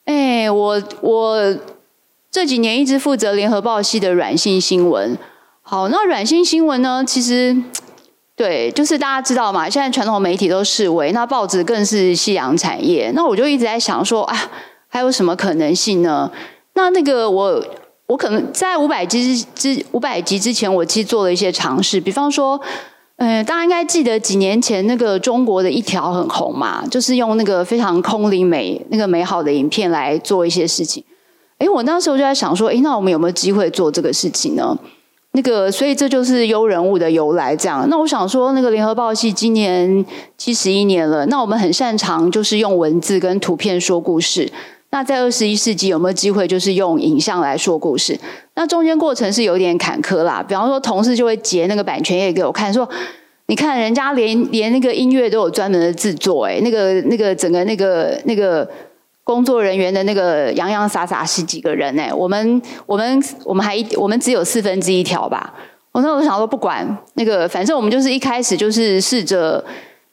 [0.06, 1.56] 哎，我我
[2.32, 5.18] 这几年一直负责联合报系的软性新闻。
[5.62, 7.56] 好，那软性新闻呢，其实
[8.36, 13.12] 对，就是大家知道嘛，现在传统媒体都示威，那报纸更是夕阳产业。
[13.14, 14.50] 那我就一直在想说，啊，
[14.88, 16.32] 还有什么可能性呢？
[16.74, 17.64] 那那个我
[18.08, 22.60] 我可能在五百集之五百集之前，我其实做了一些尝试，比方说，
[23.20, 31.04] 嗯，大家应该记得几年前那个中国的一条很红嘛，就是用那个非常空灵美那个美好的影片来做一些事情。
[31.58, 34.78] 哎，我那时候就在想说，哎，那我们有没有机会做这个事情呢？
[35.34, 37.54] 那个，所以这就是优人物的由来。
[37.54, 40.06] 这样，那我想说，那个联合报系今年
[40.38, 44.50] 七十一年了，那我们很擅长就是用文字跟图片说故事。
[44.91, 48.19] 那在二十一世纪有没有机会就是用影像来说故事？
[48.56, 50.43] 那中间过程是有点坎坷啦。
[50.45, 52.89] 比方说，同事就会截那个版权页给我看，说
[53.45, 58.67] ：“你看，人家连连那个音乐都有专门的制作，哎，那个那个整个那个那个
[59.23, 65.54] 工作人员的那个洋洋洒洒十几个人，哎，我们我们我们还我们只有四分之一条吧。”
[65.91, 69.63] 我那我想说，不管那个，反正我们就是一开始就是试着。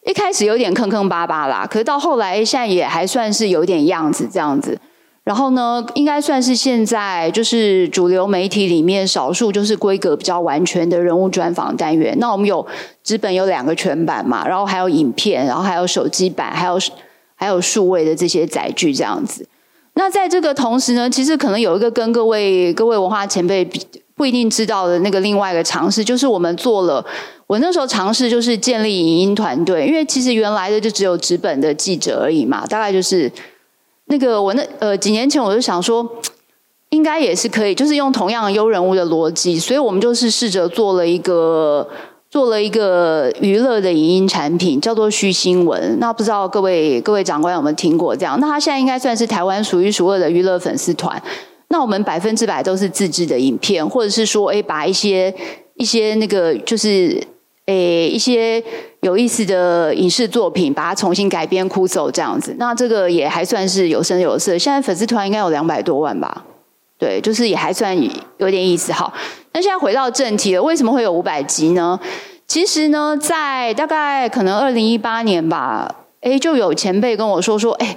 [0.06, 4.78] 一开始有点坑坑巴巴啦，可是到后来现在也还算是有点样子这样子。
[5.24, 12.16] 然后呢，应该算是现在就是主流媒体里面少数就是规格比较完全的人物专访单元。
[12.20, 12.64] 那我们有
[13.02, 16.78] 纸本有两个全版嘛，然后还有影片，然后还有手机版，还有
[17.34, 19.44] 还有数位的这些载具这样子。
[19.94, 23.84] 那在这个同时呢，其实可能有一个跟各位各位文化前辈比
[24.16, 27.04] 不一定知道的那个另外一个尝试，就是我们做了。
[27.46, 33.30] 我那时候尝试就是建立影音团队，因为其实原来的就只有纸本的记者而已嘛，大概就是
[34.06, 36.08] 那个我那呃几年前我就想说，
[36.88, 41.86] 应该也是可以，就是用同样优人物的逻辑，所以我们就是试着做了一个
[42.30, 45.98] 做了一个娱乐的影音产品，叫做虚新闻。
[46.00, 48.40] 那不知道各位各位长官有没有听过这样？
[48.40, 51.22] 那他现在应该算是台湾数一数二的娱乐粉丝团。
[51.68, 55.34] 那我们百分之百都是自制的影片，或者是说，哎，把一些
[55.74, 57.22] 一些那个就是。
[57.66, 58.62] 诶，一些
[59.00, 64.56] 有意思的影视作品，把它重新改编、哭走这样子，那这个也还算是有声有色。
[64.56, 66.44] 现在粉丝团应该有两百多万吧？
[66.96, 67.92] 对，就是也还算
[68.38, 68.92] 有点意思。
[68.92, 69.12] 好，
[69.52, 71.98] 那现在回到正题了，为什么会有五百集呢？
[72.46, 77.96] 其实呢，在大概可能二零一八年吧，诶，就有前辈跟我说说，诶，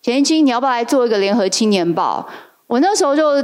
[0.00, 2.28] 简青，你要不要来做一个联合青年报？
[2.68, 3.42] 我那时候就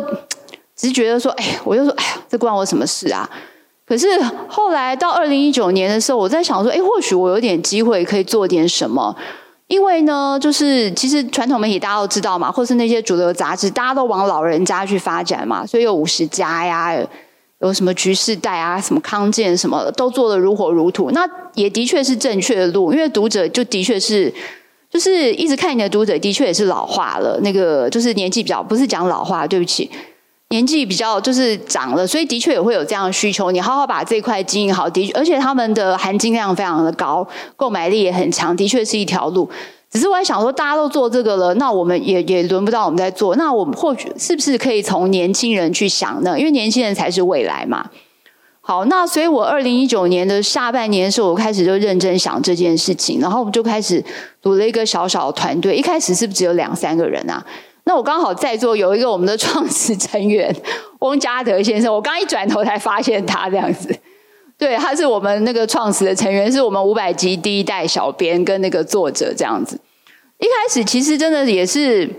[0.77, 3.29] 只是觉得说，哎，我就说，哎呀，这关我什么事啊？
[3.87, 4.07] 可是
[4.49, 9.17] 后来到二零一九年的时候，我在想说，哎，或许我有点机会可以做点什么。
[9.67, 16.95] 因为呢，就是其实传统媒体大家都知道嘛，或是那些主流杂志，大家都往老人家去发展嘛，所以有五十家呀，
[17.61, 21.11] 有什么局世代啊，什么康健什么，都做得如火如荼。
[21.13, 24.33] 那也的确是正确的路，因为读者就的确是，
[24.95, 29.91] 就是一直看你的读者的确也是老化了，那个就是年纪比较，不是讲老化，对不起。
[30.51, 33.51] 年纪比较就是长了，所以的确也会有这样的需求。
[33.51, 37.27] 你好好把这块经营好，的确，而且他们的含金量非常的高，
[37.57, 39.51] 购买力也很强，的确是一条路。
[39.91, 43.35] 只是我在想说，大家都做这个了，那我们也也轮不到我们在做。
[43.35, 46.39] 那我们或许是不是可以从年轻人去想呢？
[46.39, 47.91] 因为年轻人才是未来嘛。
[48.67, 54.03] 好，那所以我二零一九年的下半年的时候，我开始就认真想这件事情，然后我们就开始
[54.41, 55.77] 组了一个小小的团队。
[55.77, 57.45] 一开始是不是只有两三个人啊？
[57.85, 60.51] 那我刚好在座有一个我们的创始成员
[61.01, 63.95] 翁家德先生，我刚一转头才发现他这样子，
[64.57, 69.79] 对，他是我们那个创始的成员，是我们五百集第一代小编跟那个作者这样子。
[70.39, 72.11] 一开始其实真的也是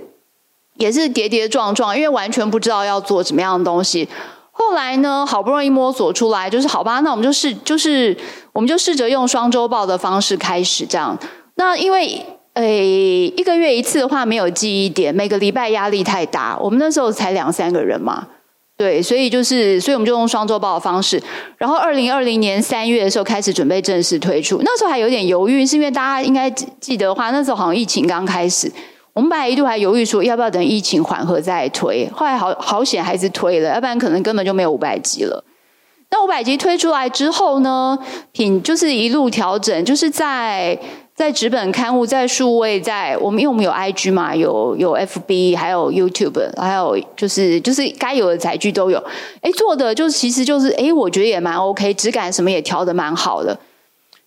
[0.75, 4.07] 也是跌跌撞撞，因为完全不知道要做什么样的东西。
[4.57, 8.15] 后来呢，好不容易摸索出来，就是好吧，那我们就试，就是
[8.53, 11.17] 我们就试着用双周报的方式开始这样。
[11.55, 12.25] 那因为。
[12.55, 16.57] 诶，一个月一次的话没有记忆点，每个礼拜压力太大。
[16.61, 18.25] 我们那时候才两三个人嘛，
[18.77, 21.21] 对，所以就是，所以我们就用双周报的方式。
[21.57, 28.71] 然后二零二零年三月的时候开始准备正式推出，那时候还有点犹豫，是因为大家应该记得的话，那时候好像疫情刚开始，
[29.15, 35.43] 我们本来一度还犹豫说要不要等疫情缓和再推，后来好好险还是推了，要不然可能根本就没有五百集了。
[36.11, 37.97] 那五百集推出来之后呢，
[38.31, 40.77] 品就是一路调整，就是在。
[41.15, 49.01] 在纸本刊物，在数位，在我们因为我们有 IG 嘛，有有 FB，还有 YouTube，还有就是就是该有的载具都有。
[49.39, 53.57] 哎，做的就是其实就是哎，我觉得也蛮 OK，质感什么也调得蛮好的。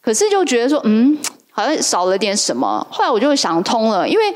[0.00, 1.18] 可是就觉得说，嗯，
[1.50, 2.86] 好像少了点什么。
[2.90, 4.34] 后来我就想通了，因为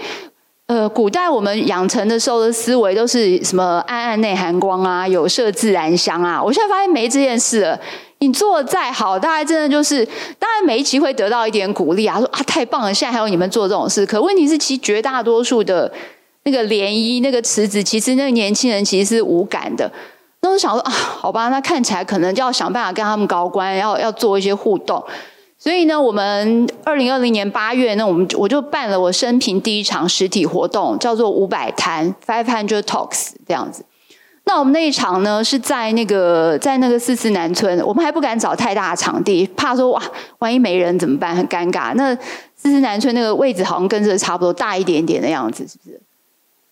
[0.72, 6.42] 呃，古代我们养成的时候的思维都是什么暗暗内含光啊，有色自然香啊。
[6.42, 7.78] 我现在发现没这件事了。
[8.20, 10.02] 你做的再好，大概真的就是，
[10.38, 14.06] 当然每一期会得到一点鼓励啊，说啊太棒了，现在还有你们做这种事。
[14.06, 15.92] 可问题是，其绝大多数的
[16.44, 19.92] 那个涟漪、那个池子，其实那个年轻人其实是无感的。
[20.40, 25.04] 那我想说啊，好吧，那看起来可能就要想办法跟他们高官要要做一些互动。
[25.62, 33.84] 所以呢，我们二零二零年八月，那我们我就办了我生平第一场实体活动，叫做五百谈 （Five Hundred Talks） 这样子。
[34.42, 40.02] 那我们那一场呢，是在那个在那个四四南村，我们还不敢找太大的场地，怕说哇，
[40.40, 41.36] 万一没人怎么办？
[41.36, 41.94] 很尴尬。
[41.94, 42.12] 那
[42.56, 46.00] 四四南村那个位置好像跟这差不多，大一点点的样子，是不是？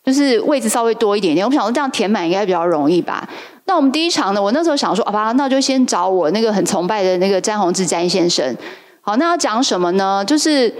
[0.02, 1.46] 就是位置稍微多一点点。
[1.46, 3.28] 我想说这样填满应该比较容易吧？
[3.66, 8.56] 那我们第一场呢，我那时候想说，好吧，那就先找我那个很崇拜的那个詹宏志詹先生。
[9.00, 10.24] 好，那要讲什么呢？
[10.24, 10.74] 就是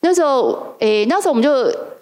[0.00, 1.50] 那时候，诶，那时候我们就。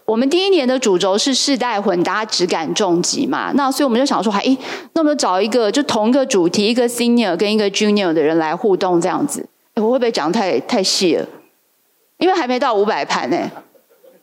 [0.07, 4.57] 我们第一年的主轴是世代混搭质感重疾嘛，那所以我们就想说，哎，
[4.93, 9.45] 那我们就找一个就同一个主题，一个 senior 跟一个 junior 的人来互动这样子。
[9.75, 11.27] 我会不会讲太太细了？
[12.19, 13.51] 因为还没到五百盘呢。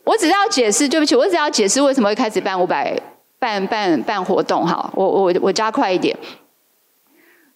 [0.04, 2.98] 我只是要解释，对不起，我只要解释为什么会开始办五百
[3.38, 4.90] 办办办活动哈。
[4.94, 6.16] 我我我加快一点。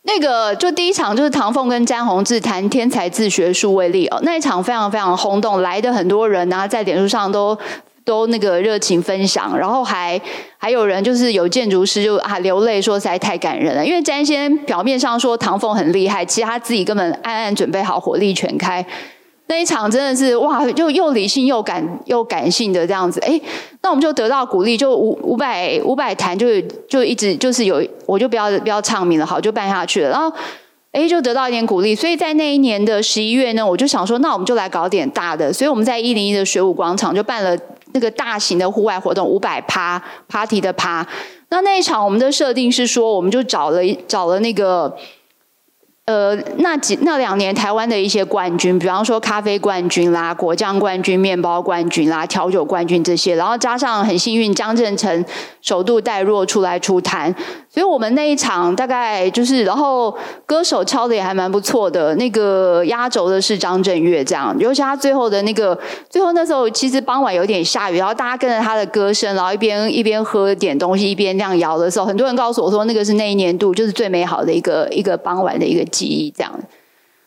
[0.02, 7.58] 那个就第一场就是唐凤跟詹宏志谈天才自学数位力哦，那一场非常非常轰动，来的很多人啊，在脸书上都。
[8.04, 10.18] 都那个热情分享，然后还
[10.56, 18.82] 还有人就是有建筑师就啊流泪说实在太感人了，因为詹先表面上说唐凤很厉害，其实他自己根本暗暗准备好火力全开。
[19.48, 23.40] 那一场真的是哇，就又理性又感又感性的这样子，哎，
[23.82, 30.30] 那我们就得到鼓励，就五五百五百坛就就一直就是有，我就不要不要唱名了，好就办下去了，然后
[30.92, 37.56] 哎就得到一点鼓励，所以在那一年的十一月呢，我就想说，那我们就来搞点大的，所以我们在一零一的水舞广场就办了。
[37.94, 41.04] 那个大型的户外活动，五百趴 party 的趴，
[41.48, 44.94] 那那一场我们的设定是说，我们就找了找了那个。
[46.08, 55.22] 呃，那几那两年台湾的一些冠军，比方说咖啡冠军啦、果酱冠军、面包冠军啦、调酒冠军这些，然后加上很幸运张正成
[55.60, 57.30] 首度带弱出来出摊，
[57.68, 60.16] 所以我们那一场大概就是，然后
[60.46, 75.86] 歌手敲的也还蛮不错的，那个压轴的是张震岳这样，尤其他最后的那个 最后那时候其实傍晚有点下雨，然后大家跟着他的歌声，然后一边一边喝点东西，一边这样摇的时候，很多人告诉我说那个是那一年度就是最美好的一个一个傍晚的一个。
[75.98, 76.52] 记忆这样，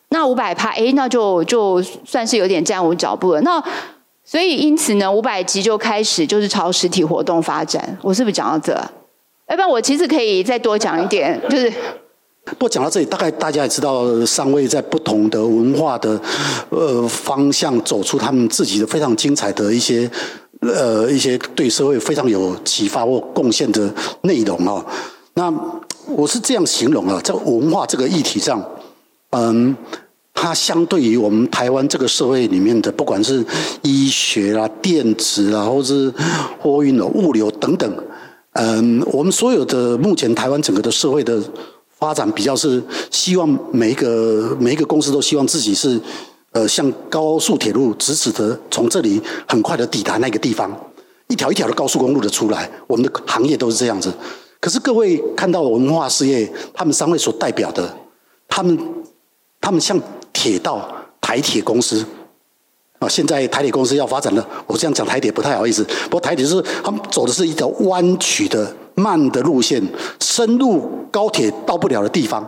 [0.10, 3.42] 那五百趴，哎，那就就算是有点站稳脚步了。
[3.42, 3.62] 那
[4.24, 7.98] 所以因此呢，五百集就开始就是朝实体活动发展。
[8.02, 8.74] 我是不是讲到这？
[9.50, 11.72] 要不然我其实可以再多讲一点，就是。
[12.44, 16.20] 不过讲到这里，大概大家也知道，三位在不同的文化的
[16.70, 20.10] 呃方向走出他们自己的非常精彩的一些
[20.62, 24.84] 呃一些对社会非常有启发或贡献的内容哦。
[25.36, 25.54] 那。
[26.08, 28.64] 我是这样形容啊，在文化这个议题上，
[29.32, 29.76] 嗯，
[30.34, 33.46] 它相对于我们台湾这个社会里面的，不管是
[33.82, 36.14] 医学啦、电子啊，或是
[36.60, 38.04] 货运的物流等等，
[38.54, 41.42] 嗯，我们所有的目前台湾整个的社会的
[41.98, 46.00] 发展，比较是希望每一个每一个公司都希望自己是
[46.52, 50.70] 呃，像高速铁路直直的从这里很快的抵达那个地方，
[51.28, 54.12] 一条一条的高速公路的出来，我们的行业都是这样子。
[54.62, 57.98] 可是各位看到文化事业，他们三位所代表的，
[58.48, 58.78] 他们
[59.60, 60.00] 他们像
[60.32, 60.88] 铁道
[61.20, 62.06] 台铁公司
[63.00, 69.84] 啊，现在台铁公司要发展了，我这样讲台铁不太好意思，不过台铁是他们走的是一条弯曲的慢的路线，
[70.20, 72.48] 深入高铁到不了的地方。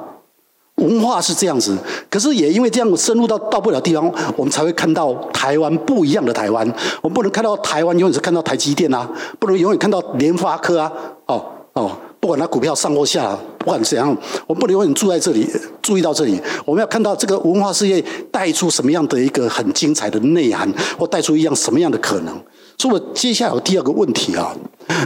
[0.75, 1.75] 文化是这样子，
[2.11, 6.67] 可是也因为这样深入到到不了地方，我们才会看到台湾不一样的台湾。
[7.01, 10.91] 我们不能看到台湾永远是看到台积电啊，不能永远看到联发科啊，
[11.25, 11.43] 哦。
[11.73, 15.47] 哦，不管它股票上或下，不管怎样，我们不能永远住在这里，
[15.81, 16.39] 注意到这里。
[16.65, 22.39] 我们要看到这个文化事业带出什么样的一个很精彩的内涵，或带出一样什么样的可能。
[22.77, 24.55] 所以，我接下来有第二个问题啊，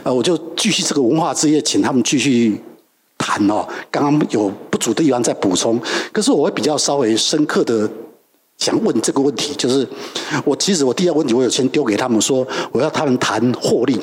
[0.03, 2.61] 呃，我就继续这个文化事业，请他们继续
[3.17, 3.65] 谈哦。
[3.89, 5.79] 刚刚有不足的地方再补充，
[6.11, 7.89] 可是我会比较稍微深刻的
[8.57, 9.87] 想问这个问题，就是
[10.43, 13.97] 我其实我第二个问题，我有先丢给他们说，我要他们谈获利。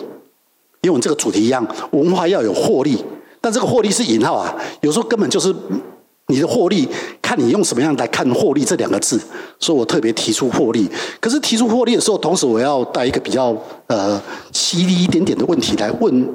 [0.85, 3.03] 因为我们这个主题一样，文化要有获利，
[3.41, 5.53] 但这个获利是引号啊，有时候根本就是
[6.27, 6.87] 你的获利，
[7.23, 9.19] 看你用什么样来看获利这两个字，
[9.59, 10.87] 所以我特别提出获利。
[11.21, 14.21] 可是提出获利的时候，同时我要带一个比较呃
[14.53, 16.29] 犀利一点点的问题来问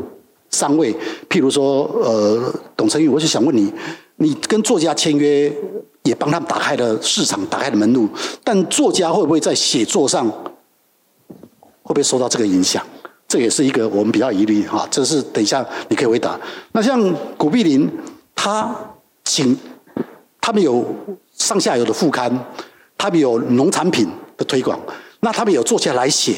[0.50, 0.92] 三位，
[1.30, 3.72] 譬如说呃董成宇，我就想问你，
[4.16, 5.54] 你跟作家签约，
[6.06, 8.10] 也帮他们打开了市场，打开了门路，
[8.44, 12.84] 但作家会不会在写作上会不会受到这个影响？
[13.30, 16.38] 这也是一个我们比较疑虑哈，这是等一下你可以回答。
[16.72, 17.00] 那像
[17.38, 17.88] 古碧林，
[18.36, 18.76] 他
[19.24, 19.56] 请
[20.42, 20.84] 他们有
[21.36, 22.44] 上下游的副刊，
[22.98, 24.80] 他们有农产品的推广，
[25.20, 26.34] 那他们有坐下来写，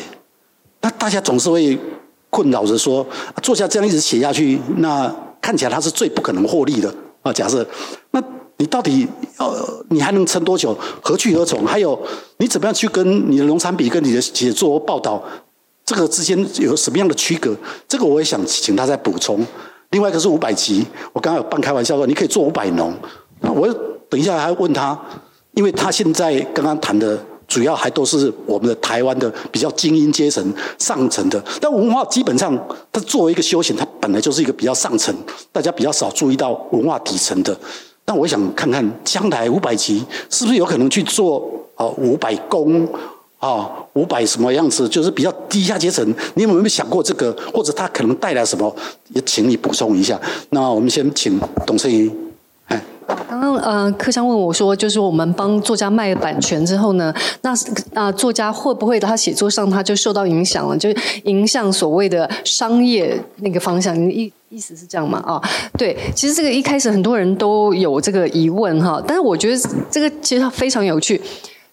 [0.81, 1.79] 那大家总是会
[2.29, 3.07] 困扰着说，
[3.41, 7.31] 坐下这样一直写下去，那看起来他是最不可能获利的啊。
[7.31, 7.65] 假设，
[8.11, 8.21] 那
[8.57, 10.77] 你到底呃，你还能撑多久？
[11.01, 11.65] 何去何从？
[11.65, 11.97] 还有，
[12.39, 15.23] 你怎么样去跟你的农产品、跟你的写作报道？
[15.91, 17.53] 这个之间有什么样的区隔？
[17.85, 19.45] 这个我也想请他再补充。
[19.89, 22.93] 另外一个是五百集，我刚刚有半开玩笑说，你可以做五百农。
[23.41, 23.67] 那我
[24.09, 24.97] 等一下还问他，
[25.53, 30.41] 因为他现在刚刚谈的主要还都是我们的台湾的比较精英阶层
[30.79, 32.57] 上层的，但文化基本上
[32.93, 35.13] 它作为一个休闲，它本来就是一个比较上层，
[35.51, 37.53] 大家比较少注意到文化底层的。
[38.05, 42.87] 那我想看看将来五百集是不是有可能去做啊五百工
[43.41, 47.35] 啊五百什么样子，就是比较低下阶层，你有没有想过这个？
[47.53, 48.73] 或者它可能带来什么？
[49.09, 50.17] 也请你补充一下。
[50.51, 51.37] 那我们先请
[51.67, 52.09] 董声怡。
[53.27, 57.53] 刚刚呃，柯湘问我说，就是我们帮作家卖版权之后呢，那
[57.93, 60.89] 啊、作家会不会他写作上他就受到影响了，就
[61.25, 63.93] 影响所谓的商业那个方向？
[64.09, 65.21] 意意思是这样吗？
[65.25, 65.41] 啊，
[65.77, 71.19] 对，其实这个一开始很多人都有这个疑问哈，但是我觉得这个其实非常有趣，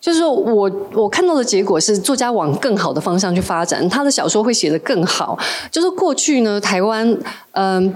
[0.01, 5.39] 就是我我看到的结果是作家往更好的方向去发展，他的小说会写得更好。
[5.71, 7.17] 就是过去呢，台湾
[7.53, 7.95] 嗯。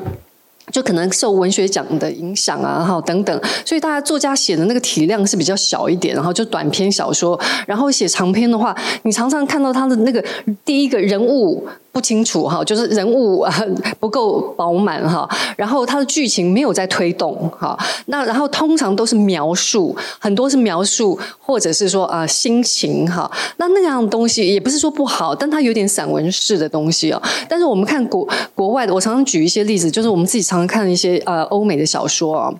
[0.70, 10.24] 就可能受文学奖的影响啊，哈等等，所以大家作家写的那个体量是比较小一点，然后就短篇小说，然后写长篇的话，你常常看到他的那个
[10.64, 11.66] 第一个人物。
[11.92, 13.54] 不清楚哈，就是人物啊
[14.00, 27.22] 不够饱满哈，然后他的剧情没有在推动哈，那然后通常都是描述，很多是描述或者是说啊心情哈，那那样东西也不是说不好，但它有点散文式的东西哦。
[27.46, 32.50] 但是我们看国国外的，我常常举一些例子，就是我们自己常常看一些呃欧美的小说啊。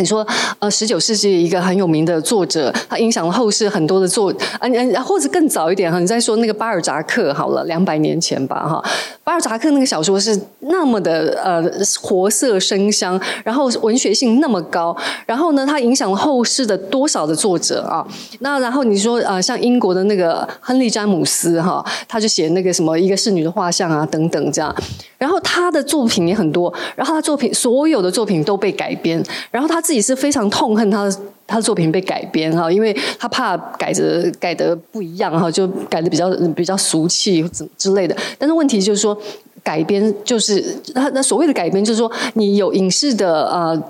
[0.00, 0.24] 你说，
[0.60, 4.68] 呃，十九世纪一个很有名的作者，他影响了后世很多的作，啊，
[5.02, 8.80] 或者更早一点哈，你再说那个巴尔扎克好了，两百年前吧哈，
[9.24, 11.60] 巴尔扎克那个小说是那么的呃
[12.00, 14.96] 活色生香，然后文学性那么高，
[15.26, 18.06] 然后呢，他影响了后世的多少的作者啊？
[18.38, 24.72] 那然后你说呃，像英国的那个亨利詹姆斯哈，他就写那个什么一个侍女的画像啊等等这样。
[25.18, 29.20] 然后他的作品也很多，然后他作品所有的作品都被改编，
[29.50, 31.16] 然后他自己是非常痛恨他的
[31.46, 38.14] 他的作品被改编哈，因为他怕改着改的不一样哈，就改的比较比较俗气之之类的。
[38.36, 39.16] 但是问题就是说，
[39.62, 40.62] 改编就是
[40.94, 43.82] 他那所谓的改编，就是说你有影视的呃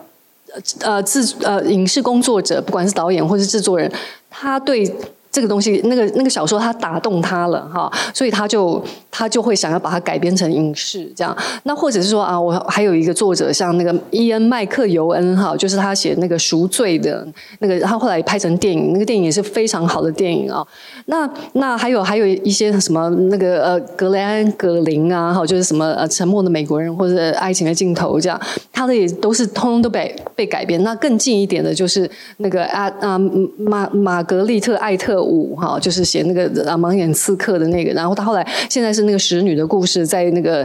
[0.83, 3.91] 呃制呃影视工作者，不管是导演或是制作人，
[4.31, 4.95] 他对。
[5.31, 8.83] 这个东西，那个那个小说，他打动他了哈，所以他就
[9.19, 11.37] 他就会想要把它改编成影视这样。
[11.65, 17.27] 那或者是说啊，我还有一个作者，像那个伊恩麦克尤恩哈，就是他写那个赎罪的
[17.59, 20.65] 那个，他后来拍成电影，那个电影也是非常好的电影啊。
[21.07, 28.41] 那那还有还有一些什么那个呃格雷安格林啊，哈，就是什么呃沉默的美国人或者爱情的尽头这样，
[28.73, 30.81] 他的也都是通通都被被改编。
[30.85, 33.19] 那更近一点的就是那个啊啊
[33.59, 35.19] 马马格丽特艾特。
[35.19, 40.63] 五哈，就是写那个啊盲眼刺客的那个，然后他后来现在是那个使女的故事，在那个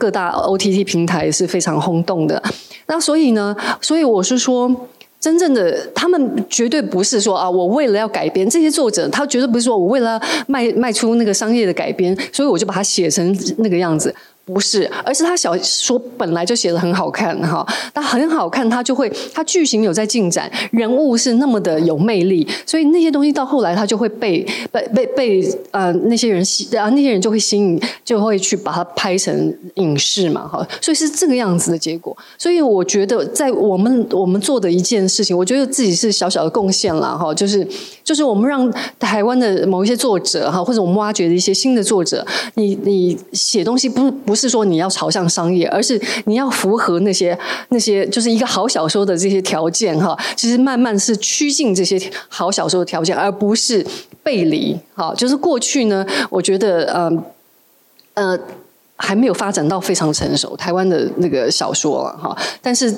[0.00, 2.42] 各大 OTT 平台是非常轰动的。
[2.86, 4.68] 那所以呢，所以我是说，
[5.20, 14.12] 真正的他们绝对不是说啊，我为了要改编这些作者，他绝对不是说我为了卖卖出那个商业的改编，所以我就把它写成那个样子。
[14.44, 32.14] 不是，而是他小说本来就写的很好看哈，他很好看，他就会他剧情有在进展，人物是那么的有魅力，所以那些东西到后来他就会被被被被呃那些人吸啊那些人就会吸引，就会去把它拍成影视嘛哈，所以是这个样子的结果。
[32.36, 37.66] 所以我觉得在我们我们做的一件事情，我觉得自己是小小的贡献了哈，就是
[38.04, 42.24] 就是我们让台湾的某一些作者哈，或者我们挖掘的一些新的作者，
[42.54, 44.34] 你你写东西不不。
[44.34, 47.38] 是说你要朝向商业，而是你要符合那些
[47.68, 50.18] 那些就是一个好小说的这些条件哈。
[50.36, 51.96] 其实慢慢是趋近这些
[52.28, 53.86] 好小说的条件，而不是
[54.24, 54.76] 背离。
[54.94, 57.24] 哈，就是过去呢，我觉得呃
[58.14, 58.38] 呃
[58.96, 62.92] 还没有发展到非常成熟，台湾的那个小说了哈，但是。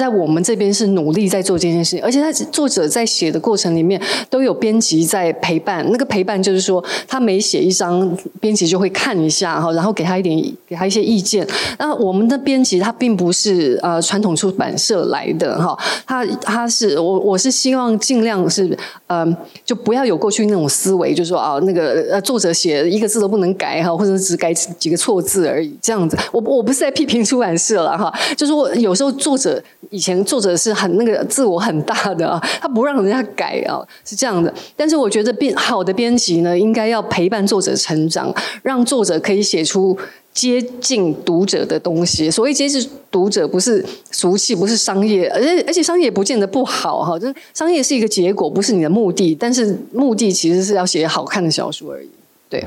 [0.00, 5.86] 在我们这边是努力在做这件事情，而且他作者在写的过程里面都有编辑在陪伴。
[5.90, 11.46] 那个陪伴就是说，他每写一章，编辑就会看一下哈，然后给他一点，给他一些意见。
[11.78, 15.76] 那我们的编辑他并不是呃传统出版社来的哈，
[16.06, 18.64] 他他是我我是希望尽量是
[19.08, 19.36] 嗯、呃，
[19.66, 26.16] 就不要有过去那种思维，就是说啊那个呃作者写一个字都不能改哈，或者只改几个错字而已这样子。
[26.32, 29.62] 我我不是在批评出版社了哈，就是说有时候作者。
[29.90, 34.52] 以前作者是很那个自我很大的啊， 他不让人家改啊，是这样的。
[34.76, 38.32] 但是我觉得编好的编辑呢，应该要陪伴作者成长，
[38.62, 39.96] 让作者可以写出
[40.32, 42.30] 接近读者的东西。
[42.30, 49.34] 所谓接近读者，不是俗气，不是商业，而且而且商业不见得不好哈，就是商业是一个结果，不是你的目的。
[49.34, 52.08] 但是目的其实是要写好看的小说而已。
[52.48, 52.64] 对。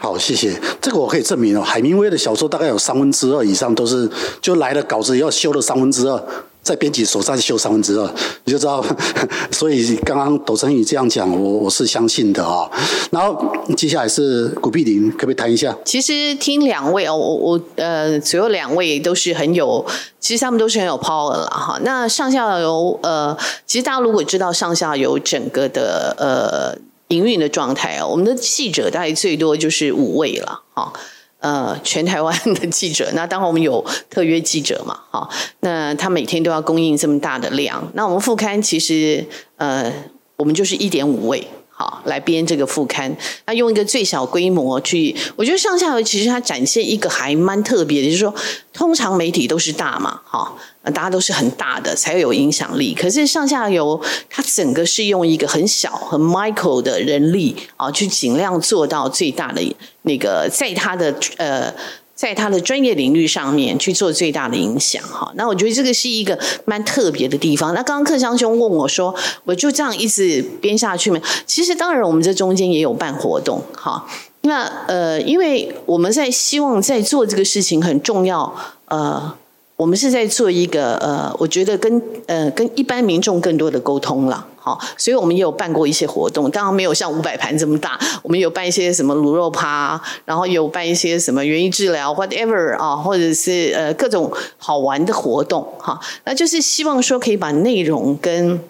[0.00, 0.52] 好，谢谢。
[0.80, 4.08] 这个我可以证明哦，海明威的小说大概有三分之二以上都是
[4.40, 6.24] 就来了稿子要修了三分之二。
[6.62, 8.10] 在编辑手上修三分之二，
[8.44, 8.84] 你就知道。
[9.50, 12.70] 所以刚刚董成宇这样讲，我我是相信的啊。
[13.10, 15.76] 然后接下来是古碧玲，可不可以谈一下？
[15.84, 19.84] 其实听两位哦，我我呃，左右两位都是很有，
[20.20, 21.78] 其实他们都是很有 power 了哈。
[21.82, 23.36] 那上下游呃，
[23.66, 26.78] 其实大家如果知道上下游整个的呃
[27.08, 30.92] 营运的状态啊，我们的记者大概最多就是五位了哈。
[31.40, 35.28] 呃，全台湾的记者，那当然我们有特约记者嘛， 哈，
[35.60, 39.24] 那他每天都要供应这么大的量，那我们副刊其实
[39.56, 39.92] 呃，
[40.36, 41.46] 我们就是一点五位。
[41.70, 43.16] 好，来编这个副刊，
[43.46, 48.34] 那用一个最小规模去，我觉得上下游其实它展现一个还蛮特别的，就是说，
[48.72, 50.52] 通常媒体都是大嘛，哈，
[50.90, 59.60] 大家都是很大的才有影响力，可是上下游它整个是用一个很小、很 micro 的人力啊，去尽量做到最大的
[60.02, 61.72] 那个，在它的呃。
[62.18, 67.72] 在他的专业领域上面去做最大的影响，哈，那我觉得这个是一个蛮特别的地方。
[67.74, 69.14] 那刚刚克襄兄问我说，
[69.44, 71.20] 我就这样一直编下去吗？
[71.46, 74.04] 其实当然，我们这中间也有办活动，哈。
[74.40, 78.52] 那呃，因为我们在希望在做这个事情很重要，
[78.86, 79.36] 呃。
[79.78, 98.60] 我们是在做一个呃，我觉得跟呃跟一般民众更多的沟通了，好，所以我们也有办过一些活动，当然没有像五百盘这么大，我们有办一些什么卤肉趴，然后有办一些什么园艺治疗，whatever 啊，或者是呃各种好玩的活动哈，那就是希望说可以把内容跟。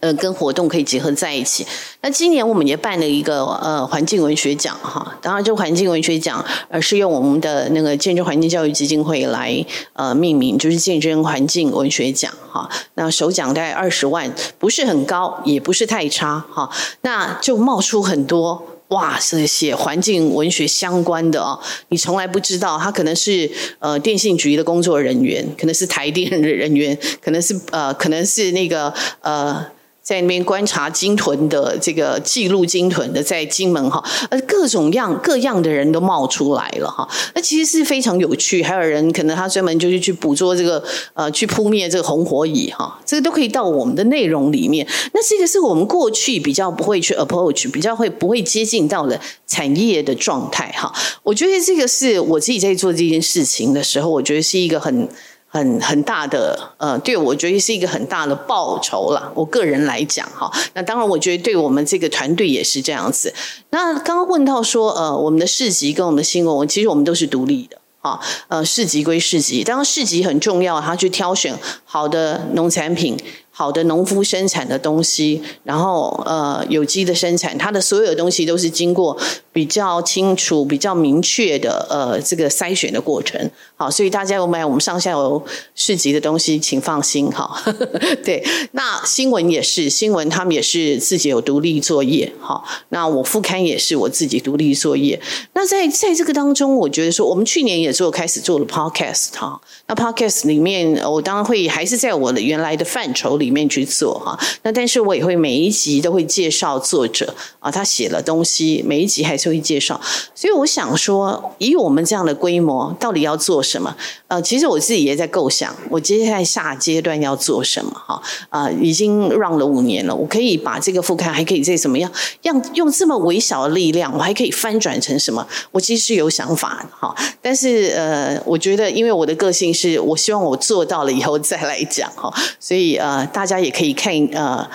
[0.00, 1.66] 呃，跟活动可以结合在一起。
[2.02, 12.70] 那今年我们也办了一个呃环境文学奖哈，当然这个环境文学奖呃是用我们的那个见证环境教育基金会来呃命名，就是见证环境文学奖哈。
[12.94, 16.70] 那首奖大概二十万，不是很高，也不是太差哈。
[17.00, 29.66] 那就冒出很多哇，是写环境文学相关的哦，你从来不知道，他可能是呃电信局的工作人员，可能是台电的人员，可能是呃可能是那个呃。
[30.08, 38.62] 在那边观察鲸豚的这个记录鲸豚的，在金门哈，呃，各种样各样的人都冒出来了哈，那其实是非常有趣。
[38.62, 40.82] 还有人可能他专门就是去捕捉这个
[41.12, 44.88] 呃，去扑灭这个红火蚁哈，这个都可以到我们的内容里面。
[45.12, 50.90] 那这个是我们过去比较不会去 approach，比较会不会接近到的产业的状态哈。
[51.22, 55.06] 我觉得这个是我自己在做这件事情的时候，我觉得是一个很。
[55.48, 59.32] 很很大的呃，对我觉得是一个很大的报酬了。
[59.34, 63.32] 我个人来讲哈，那当然我觉得对我们这个团队也是这样子。
[63.70, 68.20] 那刚刚问到说呃，我们的市集跟我们的新闻，其实我们都是独立的哈。
[68.48, 73.16] 呃，市集归市集，当然市集很重要，他去挑选好的农产品。
[73.50, 79.18] 好的农夫生产的东西，然后呃有机的生产，它的所有东西都是经过
[79.58, 83.50] 比较清楚、比较明确的呃这个筛选的过程。
[83.74, 85.44] 好，所以大家有买我们上下游
[85.74, 87.60] 市集的东西，请放心哈。
[88.22, 88.40] 对，
[88.72, 92.32] 那新闻也是，新闻他们也是自己有独立作业。
[92.38, 95.20] 好，那我副刊也是我自己独立作业。
[95.54, 99.60] 那在在这个当中，我觉得说我们去年也做开始做了 podcast 哈。
[99.88, 103.48] 那 podcast 里面，我当然会还是在我的原来的范畴里。
[103.48, 110.00] 里面去做哈，那但是我也会每一集都会介绍作者啊，他写了东西，每一集还是会介绍。
[110.34, 113.96] 所以我想说，以我们这样的规模，到底要做什么？
[114.26, 118.20] 呃，其实我自己也在构想，我接下来下阶段要做什么哈？
[118.50, 122.10] 啊，已经 run 了五年了，我可以把这个副刊还可以再怎么样，
[122.42, 125.46] 让用这么微小的力量，我还可以翻转成什么？
[125.72, 133.26] 我其实是有想法的哈，但是呃，我觉得因为我的个性是我希望我做到了以后再来讲哈，所以呃。
[133.38, 134.68] 大家也可以看呃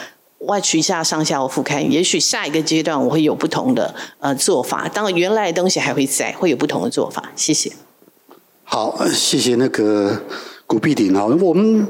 [0.45, 4.87] ，watch 一下上下游副刊，也许下一个阶段我会有不同的呃做法。
[4.89, 7.31] 当然，原来的东西还会在，会有不同的做法。
[7.35, 7.71] 谢谢。
[8.63, 10.21] 好，谢谢那个
[10.65, 11.25] 古碧玲啊。
[11.25, 11.87] 我们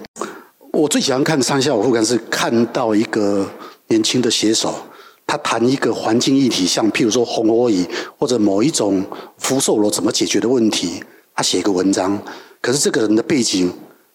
[0.71, 3.49] 我最喜欢看上下游副刊，是看到一个
[3.87, 4.73] 年轻的写手，
[5.25, 7.85] 他谈一个环境议题，像譬如说红火蚁
[8.17, 9.05] 或者某一种
[9.37, 11.03] 福寿螺怎么解决的问题，
[11.35, 12.21] 他写一个文章。
[12.61, 13.71] 可是这个人的背景。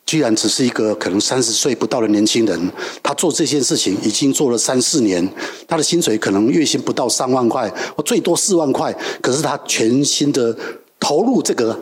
[0.08, 5.22] 居然只是一个可能三十岁不到的年轻人，他做这件事情已经做了三四年，
[5.66, 8.90] 他的薪水可能月薪不到三万块，或最多四万块，
[9.20, 10.56] 可是他全心的
[10.98, 11.78] 投入这个，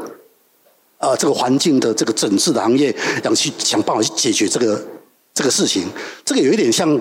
[0.98, 4.84] 呃，这个环境的这个整治的行业，想去想办法去解决这个
[5.32, 5.84] 这个事情。
[6.24, 7.00] 这个有一点像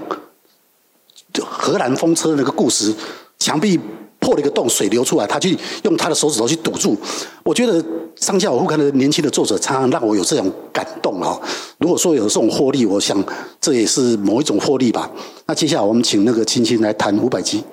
[1.44, 2.94] 荷兰风车那个故事，
[3.40, 3.80] 墙壁。
[4.26, 6.98] 破了一个洞，水流出来，他去用他的手指头去堵住。
[7.44, 7.84] 我觉得
[8.16, 11.40] 上下我会看的年轻的作者，常常让我有这种感动啊。
[11.78, 13.24] 如果说有这种获利，我想
[13.62, 15.12] 这也是某一种获利吧。
[15.46, 17.64] 那接下来我们请那个青青来谈五百集。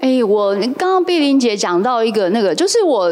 [0.00, 3.10] 哎，我刚刚碧玲姐讲到一个那个，就是我。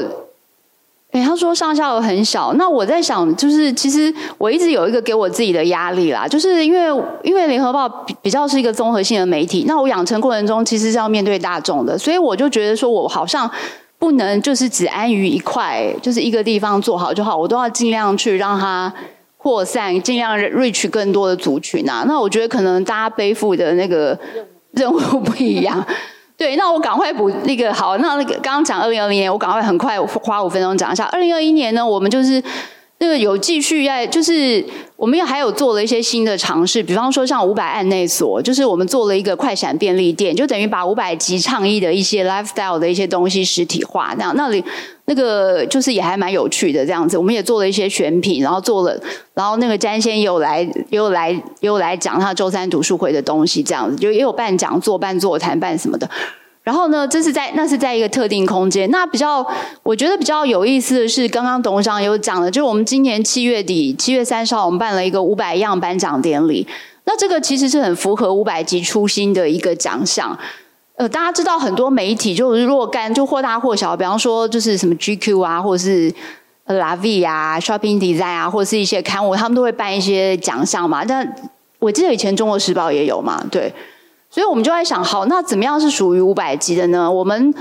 [1.12, 13.50] 哎，他说上下游很小，那我在想，就是其实我一直有一个给我自己的压力啦，就是因为因为联合报比比较是一个综合性的媒体，那我养成过程中其实是要面对大众的，所以我就觉得说我好像
[13.98, 18.92] 不能就是只安于一块，就是一个地方做好就好，我都要尽量去让它
[19.38, 22.04] 扩散，尽量 reach 更多的族群啊。
[22.06, 24.18] 那我觉得可能大家背负的那个
[24.72, 25.86] 任务不一样。
[26.36, 31.04] 对，那我赶快补那个好，那那个刚刚讲二零二零年，我赶快很快花五分钟讲一下。
[31.06, 32.42] 二零二一年呢，我们就是
[32.98, 34.64] 那个有继续在，就是
[34.96, 44.64] 我们也还有做了一些新的尝试，比方说像五百案内所，就是我们做了一个快闪便利店，就等于把五百集倡议的一些 lifestyle 的一些东西实体化，那样那里。
[45.08, 49.00] 那个就是也还蛮有趣的这样子，我们也做了一些选品，然后做了，
[49.34, 56.10] 然后那个詹先也有来，也有来，也有来讲他周三读书会的东西，这样子就也有办讲座、办座谈、办什么的。
[56.66, 58.90] 然后呢，这是在那是在一个特定空间。
[58.90, 59.46] 那比较
[59.84, 66.66] 我觉得比较有意思的是，刚刚董事长有讲的，就是我们今年七月底七月三十号，我们办了一个五百样颁奖典礼。
[67.04, 70.36] 那这个其实是很符合五百集初心的一个奖项。
[70.96, 76.12] 呃，大家知道很多媒体就是若干，就或大或小，比方说就是什么 GQ 啊，或者是
[76.64, 81.04] La Vie 啊，Shopping Design 啊，或者是一些刊物，他们都会办一些奖项嘛。
[81.04, 81.32] 但
[81.78, 83.72] 我记得以前《中国时报》也有嘛，对。
[84.36, 87.10] 所以我们就在想，好，那怎么样是属于五百集的呢？
[87.10, 87.54] 我们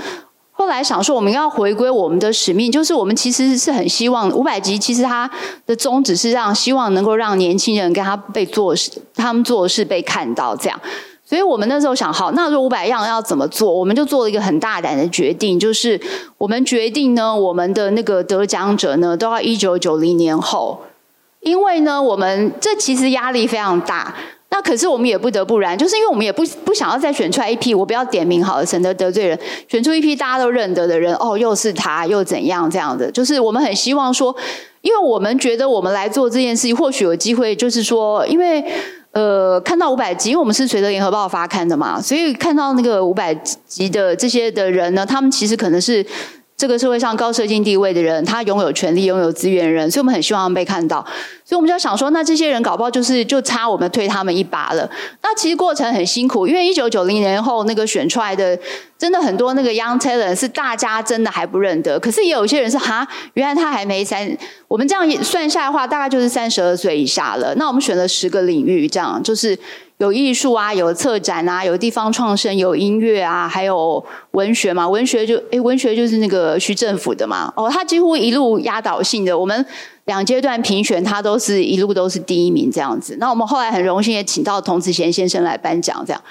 [0.52, 5.30] 后来想说，我们要回归我们的使命，就是我们其实是很希望五百集，其实它
[5.64, 10.78] 的宗旨是让希望能够让年轻人跟他被做事，他们做事被看到，这样。
[11.24, 13.72] 所以我们那时候想，好，那这五百样要怎么做？
[13.72, 15.98] 我们就做了一个很大胆的决定，就是
[16.36, 20.82] 我们决定呢，我们的那个得奖者呢，都要一九九零年后，
[21.40, 24.14] 因为呢，我们这其实压力非常大。
[24.48, 29.38] 那可是我们也不得不然，就是因为我们也不不想要再选出来一批，我不要点名好了，省得得罪人，
[29.68, 33.10] 选出一批大家都认得的人，哦，又是他，又怎样这样的？
[33.10, 34.34] 就是我们很希望说，
[34.82, 38.64] 因为我们觉得我们来做这件事情，或许有机会，就是说，因为。
[39.12, 43.34] 呃，看到五百集，因为我们是随着联合报发刊的嘛，所以看到那个五百
[43.66, 46.04] 集的这些的人呢，他们其实可能是。
[46.56, 51.04] 这个社会上高社经地位的人，他拥有权力、拥有资源人，所以我们很希望被看到。
[51.44, 54.88] 所以我们就想说，那这些人搞不好就是就差我们推他们一把了。
[55.22, 58.58] 那其实过程很辛苦，因为一九九零年后那个选出来的，
[58.98, 62.00] 真的很多那个 young talent 是大家真的还不认得。
[62.00, 64.26] 可是也有一些人是哈，原来他还没三。
[64.66, 67.54] 我们这样算下来的话，大概就是三十二岁以下了。
[67.56, 69.58] 那我们选了十个领域，这样就是。
[69.98, 74.86] 有艺术啊，有策展啊，有地方创生，有音乐啊，还有文学嘛。
[74.86, 77.50] 文学就诶，文学就是那个徐政府的嘛。
[77.56, 79.64] 哦，他几乎一路压倒性的，我们
[80.04, 83.16] 两阶段评选，他都是一路都是第一名这样子。
[83.18, 86.22] 那我们后来很荣幸也请到童子贤先生来颁奖，这样。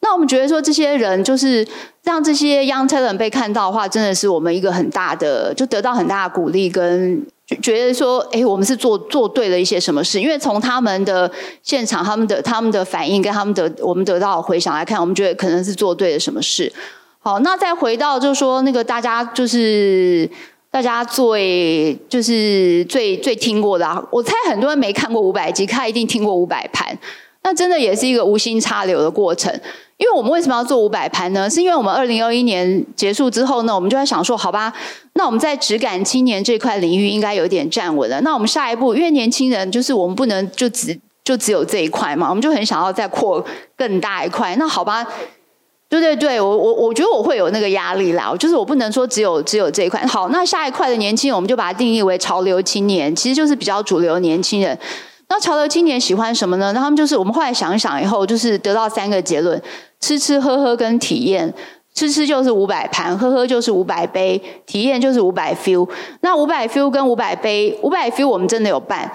[0.00, 1.66] 那我们觉得说，这些人就是
[2.04, 7.22] 让这些 young talent 被看到的话，真的是我们一个很大的，就得到很大的鼓励跟。
[7.56, 10.20] 觉得说，哎，我们是做做对了一些什么事？
[10.20, 11.30] 因为从他们的
[11.62, 16.72] 现场、他们的他们的反应跟他们的我们得到回响来看，我们觉得可能是做对了什么事。
[17.18, 20.30] 好，那再回到就是说，那个大家就是
[20.70, 26.96] 大家最就是最最听过的啊，我猜很多人没看过五百集，他一定听过五百盘。
[27.42, 29.52] 那真的也是一个无心插柳的过程。
[30.00, 31.48] 因为我们为什么要做五百盘呢？
[31.48, 34.72] 是因为我们二零二一年结束之后呢，我们就在想说，好吧，
[35.12, 38.18] 那我们在质感青年这块领域应该有点站稳了。
[38.22, 43.44] 那我们下一步，因为年轻人就是我们不能就只就只有这一块嘛，我们就很想要再扩
[43.76, 44.56] 更大一块。
[44.56, 45.06] 那好吧，
[45.90, 50.00] 对对对，我我我觉得我会有那个压力啦，就是我不能说只有只有这一块。
[50.06, 54.78] 好，那下一块的年轻人，我们就把它定义为潮流青年，其实就是比较主流年轻人。
[55.28, 56.72] 那潮流青年喜欢什么呢？
[56.72, 59.62] 那他们就是我们后来想一想以后，就是得到三个结论。
[60.00, 61.52] 吃吃喝喝跟体验，
[61.94, 65.88] 吃吃就是五百盘，喝喝就是五百杯，体验就是五百 feel。
[66.22, 69.10] 那五百 feel 跟五百杯，五百 feel 我们真的有办，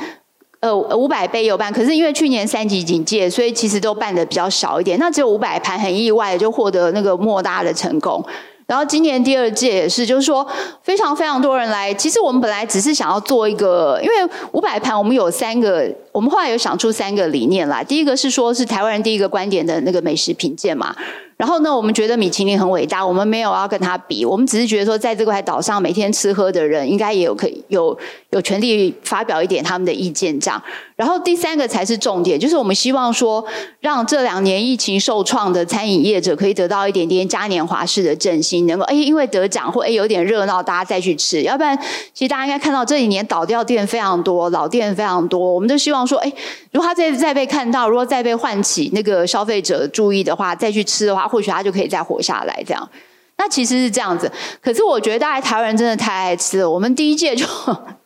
[0.59, 4.97] 呃，五百杯有办，可是因为去年三级警戒，所以其实都办的比较少一点。
[4.99, 8.23] 那只有五百盘，很意外的就获得那个莫大的成功。
[8.67, 10.47] 然后今年第二届也是，就是说
[10.81, 11.93] 非常非常多人来。
[11.93, 17.83] 其实我们本来只是想要做一个，因为五百盘我们有三个，我们后来有想出三个理念来。
[17.83, 20.95] 第一个是说是台湾人第一个观点的那个美食品鉴嘛。
[21.37, 27.97] 然后呢，我们觉得米其林很伟大，我们没有要跟他比，我们只是觉得说，在这块岛上每天吃喝的人，应该也有可以有
[28.29, 30.61] 有权利发表一点他们的意见这样。
[30.95, 33.45] 然后第三个才是重点，就是我们希望说，
[33.81, 41.41] 让这两年疫情受创的餐饮业者可以得到一点点嘉年华式的振兴，能够哎因为得奖或哎有点热闹，大家再去吃。
[41.41, 41.77] 要不然，
[42.13, 45.53] 其实大家应该看到这几年倒掉店非常多，老店非常多。
[45.53, 46.31] 我们都希望说，哎，
[46.71, 51.24] 如果他再再被看到，如果再被唤起那个消费者注意的话，再去吃的话。
[51.27, 52.89] 或许他就可以再活下来，这样。
[53.37, 56.69] 那其实是这样子，可是我觉得大概台湾人真的太爱吃了。
[56.69, 57.45] 我们第一届就，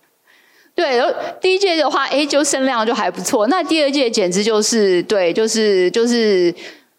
[0.75, 1.01] 对，
[1.39, 3.47] 第一届的话，哎，就声量就还不错。
[3.47, 6.53] 那第二届简直就是，对，就是就是。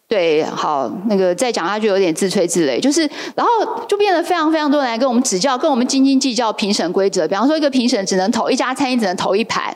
[0.07, 3.49] 对，好，那个再讲下去有点自吹自擂，就是，然后
[3.87, 7.25] 就变得非常非常多人来跟我们指教，跟我们斤斤计较评审规则。
[7.25, 9.73] 比方说，一个评审只能投一家餐厅，只能投一盘，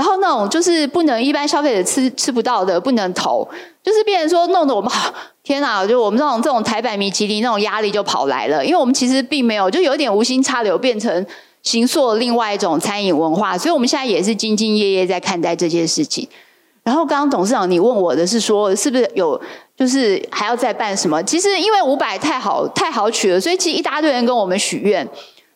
[0.00, 3.46] 然后那种就是不能一般消费者吃吃不到的不能投，
[3.82, 11.26] 就是变成说弄得我们好天哪，就我们这种这种台版米其林那种压力就跑来了，因为我们其实并没有，就有点无心插柳，变成
[11.62, 16.26] 形塑另外一种餐饮文化，所以我们现在也是兢兢业业在看待这件事情。
[16.82, 19.38] 然后刚刚董事长你问我的是说，是不是有？
[19.76, 21.22] 就是还要再办什么？
[21.24, 25.06] 其实因为五百太好太好取了，所以其实一大堆人跟我们许愿，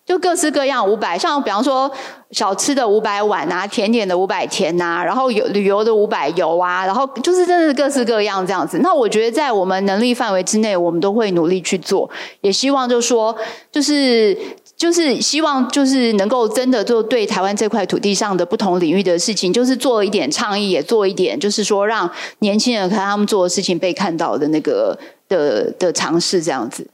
[0.07, 1.91] 就各式各样五百，像比方说
[2.31, 8.79] 小吃的五百碗啊，甜点的五百甜呐，然后有旅游的五百游啊，然后就是真的是各式各样这样子。
[8.79, 12.09] 那我觉得在我们能力范围之内，我们都会努力去做，
[12.43, 13.37] 也希望就是说
[13.73, 14.37] 就是。
[14.77, 24.99] 就是希望，就是能够真的做对台湾这块土地上的不同领域的事情，就是做一点倡议，也做一点，就是说让年轻人看他们做的事情被看到的那个
[25.29, 26.85] 的的尝试，这样子。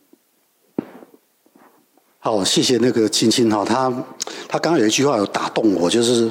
[2.22, 3.90] 好，谢谢那个青青哈，他
[4.46, 6.30] 他刚刚有一句话有打动我，就是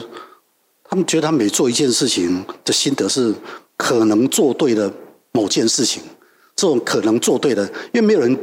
[0.84, 3.34] 他们觉得他每做一件事情的心得是
[3.76, 4.92] 可能做对的
[5.32, 6.04] 某件事情，
[6.56, 8.38] 这种可能做对的，因为没有人。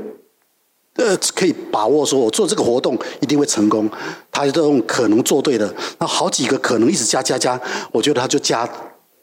[0.98, 3.86] 呃，可以把握说，我做这个活动一定会成功。
[4.32, 7.60] 他这种可能做对的，那好几个可能一直加加加，
[7.92, 8.66] 我觉得他就加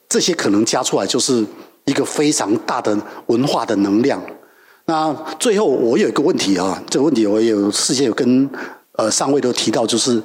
[0.07, 1.43] 这些可能加出来，就是
[1.85, 2.95] 一个非常大的
[3.25, 4.23] 文化的能量。
[4.85, 8.49] 那最后我有一个问题啊，这个问题我有事先有跟
[8.97, 10.21] 呃上位都提到，就是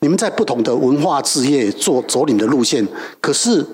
[0.00, 2.86] 你们在不同的文化事业做走你们的路线，
[3.20, 3.64] 可是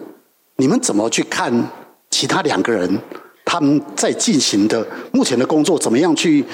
[0.56, 1.70] 你们怎么去看
[2.10, 2.98] 其他两个人？
[3.42, 6.44] 他们在进行的目前的工作怎么样去？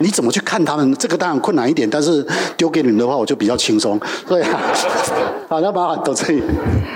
[0.00, 0.94] 你怎么去看他们？
[0.96, 2.26] 这个当然困难一点，但是
[2.58, 3.98] 丢给你们的话，我就比较轻松。
[4.26, 4.60] 对啊，
[5.48, 6.42] 好，那麻烦到这里，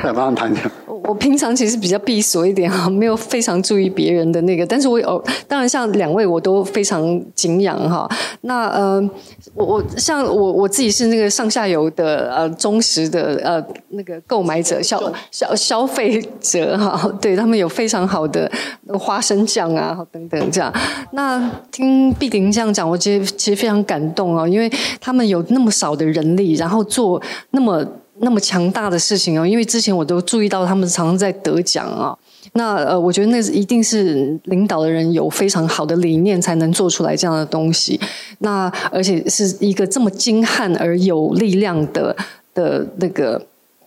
[0.05, 0.71] 来麻烦谈一下。
[1.07, 8.09] 我平常其实比较闭锁一点哈， 没有非常注意别人的那个，但是我有，当然像两位我都非常敬仰哈。
[8.43, 9.11] 那呃，
[9.55, 15.01] 我我像我我自己是那个上下游的呃忠实的呃那个购买者消
[15.31, 18.51] 消消费者哈， 对他们有非常好的
[18.99, 20.73] 花生酱啊等等这样。
[21.13, 27.87] 那听碧玲这样讲，我其实其实非常感动啊，因为他们有那么少的人力，然后做那么。
[28.21, 32.17] 那么强大的事情哦，因为之前我都注意到他们常常在得奖啊。
[32.53, 38.01] 那呃，我觉得那是一定是领导的人有非常好的理念，才能做出来这样的东西。
[38.39, 42.17] 那而且是一个这么精悍而有力量的
[42.55, 43.47] 的那个。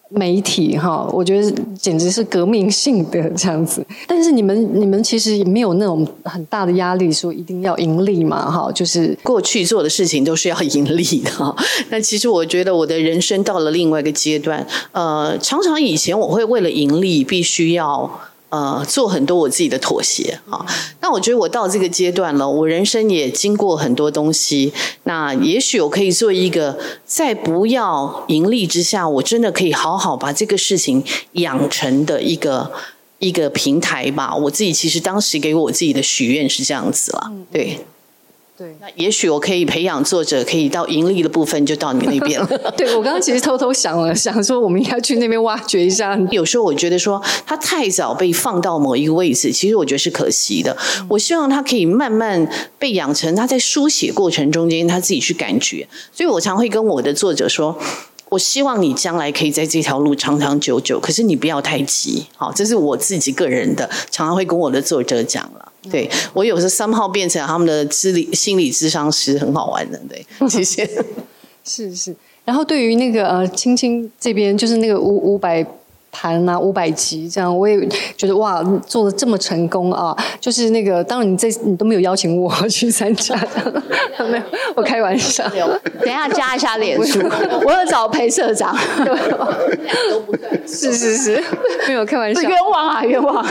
[0.09, 3.85] 媒体哈，我觉得简直是革命性的这样子。
[4.07, 8.71] 但是你们你们其实也没有那种很大的压力，说一定要盈利嘛哈。
[8.71, 11.55] 就是过去做的事情都是要盈利的哈。
[11.89, 18.09] 那其实我觉得我的人生到了另外一个阶段，呃，常常以前我会为了盈利必须要。
[18.49, 20.65] 呃，做很多我自己的妥协啊。
[21.01, 24.73] 那我觉得我到这个阶段了，我人生也经过很多东西。
[25.03, 32.71] 那也许我可以做一个，在不要盈利之下，我真的可以好好把这个事情养成的一个
[33.19, 34.35] 一个平台吧。
[34.35, 37.79] 我自己其实当时给我自己的许愿是这样子了，对。
[38.59, 42.45] 对，那也许我可以培养作者，可以到盈利的部分就到你那边了。
[42.75, 46.19] 对，我刚刚其实偷偷想了想，说我们应该去那边挖掘一下。
[46.29, 50.75] 有时候我觉得说他太早被放到某一个位置，其实我觉得是可惜的。
[50.99, 52.45] 嗯、我希望他可以慢慢
[52.77, 55.87] 被养成，他在书写过程中间他自己去感觉。
[56.11, 57.77] 所以我常会跟我的作者说。
[58.27, 65.68] 我希望你将来可以在这条路长长久久，可是你不要太急，好，这是我自己个人的，常常会跟我的作者讲了。
[65.91, 69.99] 对，我有时候三号变成他们的智理心理智商师，很好玩的。
[70.09, 70.89] 对， 谢谢。
[71.63, 72.15] 是是，
[72.45, 75.65] 然后对于那个呃青青这边，就是那个五五百。
[76.11, 80.17] 盘啊，五百集这样，我也觉得哇，做的这么成功啊！
[80.41, 83.35] 就是那个，当然你这你都没有邀请我去参加，
[84.17, 84.43] 没有，
[84.75, 85.47] 我开玩笑。
[86.01, 87.19] 等一下加一下脸书，
[87.63, 88.75] 我有找裴社长。
[90.65, 91.43] 是是是，
[91.87, 92.41] 没有开玩笑。
[92.41, 93.45] 冤枉啊，冤枉。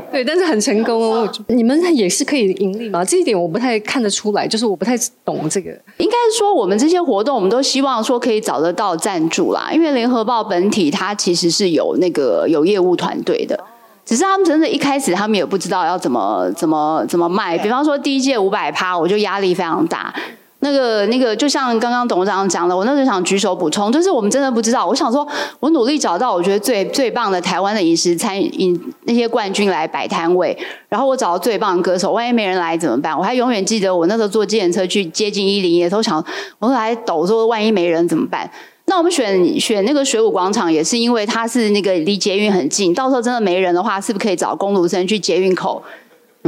[0.12, 1.30] 对，但是很成功哦。
[1.48, 3.04] 你们也是可以盈利吗？
[3.04, 5.70] 这一点我不太看得出来，就是我不太懂这个。
[5.98, 9.70] 应该是说，我们这些活动，我们都希望说可以找得到赞助啦。
[9.72, 13.58] 因为联合报本体它其实是有那个有业务团队的，
[14.04, 17.58] 只是他们真的一开始他们也不知道要怎么怎么怎么卖。
[17.58, 20.14] 比方说第一届五百趴，我就压力非常大。
[20.60, 24.84] 那个那个，就像刚刚董事长讲的，我那时候想举手补充，就是我们真的不知道。
[24.84, 25.24] 我想说，
[25.60, 33.16] 我努力找到我觉得最最棒的台湾的饮食餐饮那些冠军来摆摊位，然后我找到最棒的歌手，万一没人来怎么办？
[33.16, 36.16] 我还永远记得我那时候坐计程车去接近一零一，都想
[36.58, 38.50] 我后来抖说，万一没人怎么办？
[38.86, 45.80] 那我们选选那个水舞广场，也是因为它是那个离捷运很近，到时候真的没人的话，是不是可以找公路生去捷运口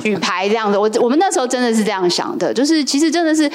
[0.02, 0.76] 举牌这样子？
[0.76, 3.48] 我我们那时候真的是这样想的，就是其实真的是。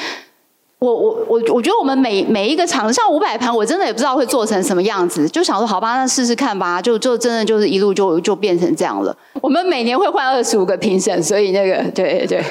[0.80, 9.16] 我我我我觉得我们每每一个场子，像五百盘，我真的也不知道会做成什么样子，就想说好吧，那试试看吧，就就真的就是一路就就变成这样了。
[9.42, 12.44] 我们每年会换二十五个评审，所以那个对对对，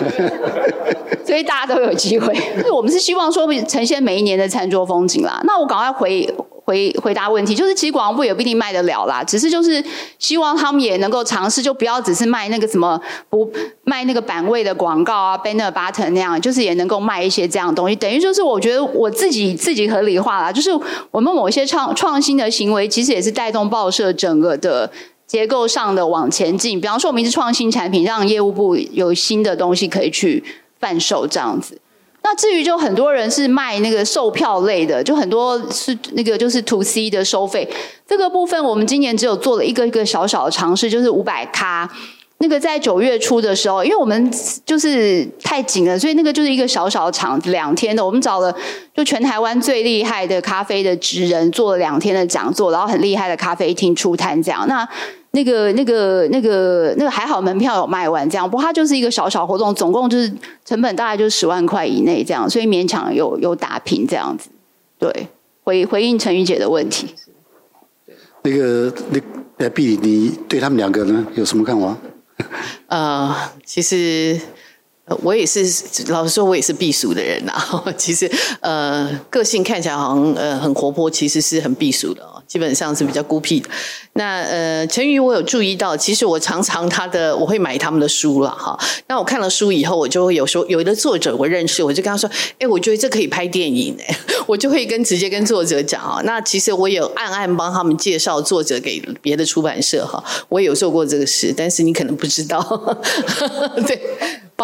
[1.24, 2.34] 所以大家都有机会。
[2.72, 5.40] 我们是希望说呈现每一年的餐桌风景啦。
[5.44, 6.34] 那我赶快回。
[6.64, 9.84] 回回答问题，就是其实广告部也不一定卖得了啦，只是就是
[10.18, 12.98] 希望他们也能够尝试，就不要只是卖那个什么
[13.28, 13.50] 不
[13.84, 17.94] 卖那个版位的广告啊，banner button 那样，就是也能够卖一些这样东西。
[17.94, 20.70] 等于就是我觉得我自己自己合理化啦，就是
[21.10, 24.90] 我们某些创创新的行为，其实也是带动报社整个的
[25.26, 26.80] 结构上的往前进。
[26.80, 30.42] 比方说，我们一直创新产品，让业务部有新的东西可以去
[30.80, 31.78] 贩售，这样子。
[32.24, 37.68] 那至于就很多人是卖那个售票类的，就很多是那个就是 to C 的收费
[38.08, 41.88] 这个部分，我们今年只有做了一个一个小小的尝试，就是五百咖。
[42.38, 44.30] 那个在九月初的时候，因为我们
[44.66, 48.54] 就是太紧了，所以那个就是一个小小的场，两天的，我们找了
[48.94, 54.66] 就全台湾最厉害的咖啡的职人做了两天的讲座，然后很厉害的咖啡厅出摊这样。
[54.66, 54.86] 那
[55.34, 58.48] 那个、那个、那个、那个还好，门票有卖完这样。
[58.48, 60.32] 不过它就是一个小小活动，总共就是
[60.64, 64.48] 成本大概就是十万块以内这样，所以勉强有有打平这样子。
[64.98, 65.28] 对，
[65.64, 67.14] 回回应陈宇姐的问题。
[68.42, 69.20] 那个那
[69.58, 71.96] 呃，B，你对他们两个呢有什么看法？
[72.88, 74.38] 呃，其实
[75.22, 75.60] 我也是，
[76.08, 77.52] 老实说，我也是避暑的人呐。
[77.96, 78.30] 其实
[78.60, 82.42] 呃，个性看起来好像呃很活泼，其实是很避暑的哦。
[82.46, 83.68] 基本上是比较孤僻的。
[84.14, 88.78] 那呃，陈宇，我有注意到，其实我常常他的我会买他们的书了哈。
[89.08, 96.20] 那我看了书以后，我就会有时候，有一个作者我认识，我就跟他说，哎，我觉得这可以拍电影哎，我就会跟直接跟作者讲啊。
[96.24, 102.60] 那其实我有暗暗帮他们介绍作者给别的出版社哈，我也有做过这个事，但是你可能不知道，
[103.86, 104.00] 对，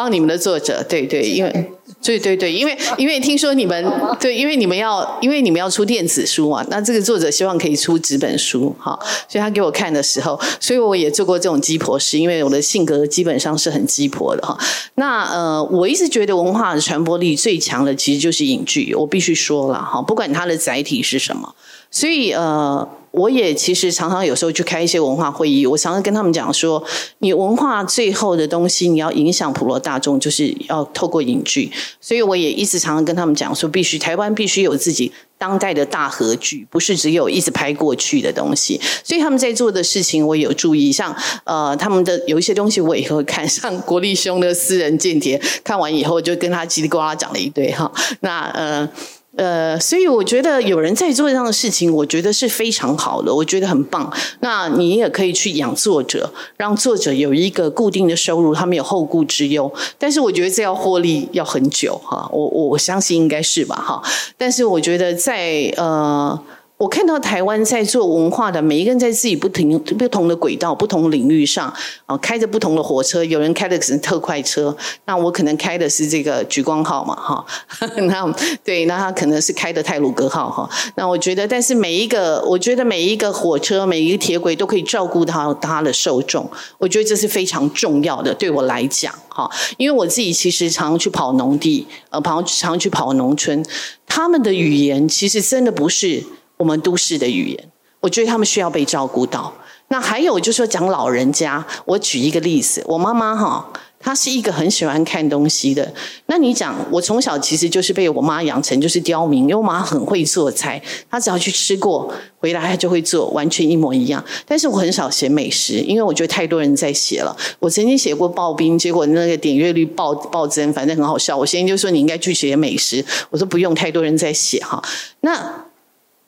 [0.01, 1.73] 帮你们的作者，对对，因为。
[2.03, 3.85] 对对对，因为因为听说你们
[4.19, 8.99] 对，因为你们要因为你们要出电子书嘛，那这个作者希望可以出纸本书哈，
[9.29, 14.57] 所以他给我看的时候，所以我也做过这种鸡婆事，因为我的性格基本上是很鸡婆的哈。
[14.95, 21.55] 那呃，我一直觉得文化的传播力最强的其实就是影剧，我必须说了哈，不管它的载体是什么，
[21.91, 22.89] 所以呃。
[23.13, 26.83] 我也其实常常有时候去开一些文化会议，我常常跟他们讲说，
[27.19, 31.73] 你文化最后的东西，你要影响普罗大众，就是要透过影剧。
[32.01, 38.81] 所以我也一直常常跟他们讲说，必须台湾必须有自己当代的大河剧，不是只有一直拍过去的东西。
[39.03, 47.91] 所以他们在做的事情，我有注意，像呃他们的有一些东西，我也会看，像国立兄的私人间谍，看完以后就跟他叽里呱啦讲了一堆哈。
[48.21, 48.89] 那呃。
[49.37, 54.13] 呃，所以我觉得有人在做这样的事情，我觉得是非常好的，我觉得很棒。
[54.41, 59.73] 那你也可以去养作者，让作者有一个固定的收入，他们有后顾之忧。
[59.99, 64.03] 但是我觉得这要获利要很久哈，我我相信应该是吧哈。
[64.37, 66.39] 但是我觉得在呃。
[66.81, 71.71] 我看到台湾在做文化的每一个人，在自己不停不同的轨道、不同领域上
[72.07, 73.23] 啊，开着不同的火车。
[73.23, 74.75] 有人开的是特快车，
[75.05, 77.45] 那我可能开的是这个莒光号嘛，哈。
[78.09, 80.67] 那对，那他可能是开的泰鲁阁号，哈。
[80.95, 86.51] 那我觉得，但是每一个，我觉得每一个火车、每一个铁轨都可以照顾到他的受众。
[86.79, 89.47] 我觉得这是非常重要的，对我来讲，哈。
[89.77, 93.63] 因为我自己其实常常去跑农地，呃，跑常常去跑农村，
[94.07, 96.25] 他们的语言其实真的不是。
[96.61, 97.69] 我们都市的语言，
[98.01, 99.51] 我觉得他们需要被照顾到。
[99.89, 105.93] 那还有就是说讲老人家，我举一个例子，我妈妈哈，她是一个很喜欢看东西的。
[106.27, 110.81] 那你讲，我从小其实就是被我妈养成就是刁民，因为我妈很会做菜，
[111.11, 114.23] 她只要去吃过回来，她就会做，完全一模一样。
[114.47, 117.35] 但是我很少写美食，因为我觉得太多人在写了。
[117.59, 121.37] 我曾经写过刨冰，结果那个点阅率暴暴增，反正很好笑。
[121.37, 124.81] 我先生就说你应该去写美食，我说不用，太多人在写哈。
[125.23, 125.65] 那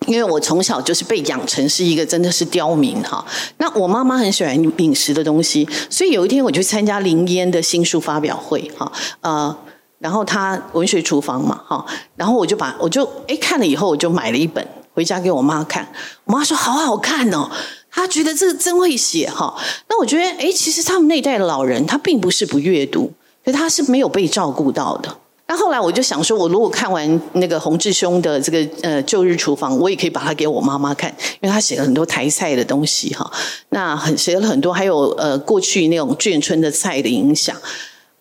[0.06, 3.24] 因为我从小就是被养成是一个真的是刁民哈，
[3.58, 8.90] 那我妈妈很喜欢饮食的东西，所以有一天我去参加林烟的新书发表会哈，
[9.20, 9.56] 呃，
[9.98, 11.84] 然后他文学厨房嘛哈，
[12.16, 15.86] 然后我就把我就哎看了以后我就买了一本回家给我妈看，
[16.24, 17.48] 我妈说好好看哦，
[17.90, 19.54] 她觉得这个真会写哈，
[19.88, 23.12] 那我觉得哎其实他们那一代的老人他并不是不阅读，
[23.44, 25.16] 可他是没有被照顾到的。
[25.52, 33.30] 那后来我就想说，我如果看完那个洪志兄的这个呃旧日厨房，我也可以把它给我妈妈看，因为他写了很多台菜的东西哈。
[33.68, 37.54] 那很写了很多，还有呃过去那种眷村的菜的影响。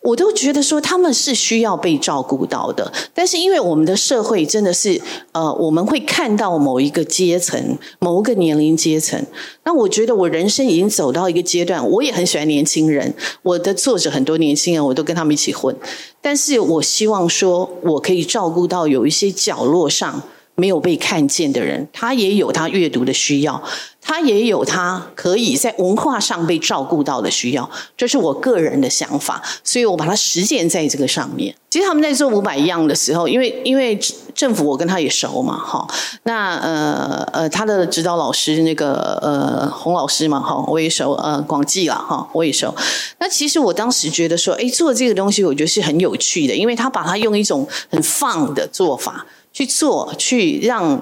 [0.01, 4.99] 我都觉得说他们是需要被照顾到的，但是因为我们的社会真的是，
[5.31, 9.23] 呃，我们会看到某一个阶层、某一个年龄阶层。
[9.63, 13.13] 那我觉得我人生已经走到一个阶段，我也很喜欢年轻人。
[13.43, 15.75] 我的作者很多年轻人，我都跟他们一起混。
[16.19, 20.23] 但是我希望说，我可以照顾到有一些角落上
[20.55, 23.61] 没有被看见的人，他也有他阅读的需要。
[24.01, 31.55] 他也有他可以在文化上被照顾到的需要，这是我个人的想法，所以我把它实践在这个上面。
[31.69, 33.97] 其实他们在做五百样的时候，因为因为
[34.35, 35.87] 政府我跟他也熟嘛，哈，
[36.23, 42.75] 那呃呃他的指导老师那个呃洪老师嘛，哈，我也熟，呃广济了哈，我也熟。
[43.19, 51.01] 那其实我当时觉得说，哎，做这个东西我觉得是很有趣的，因为他把它用一种很放的做法去做，去让。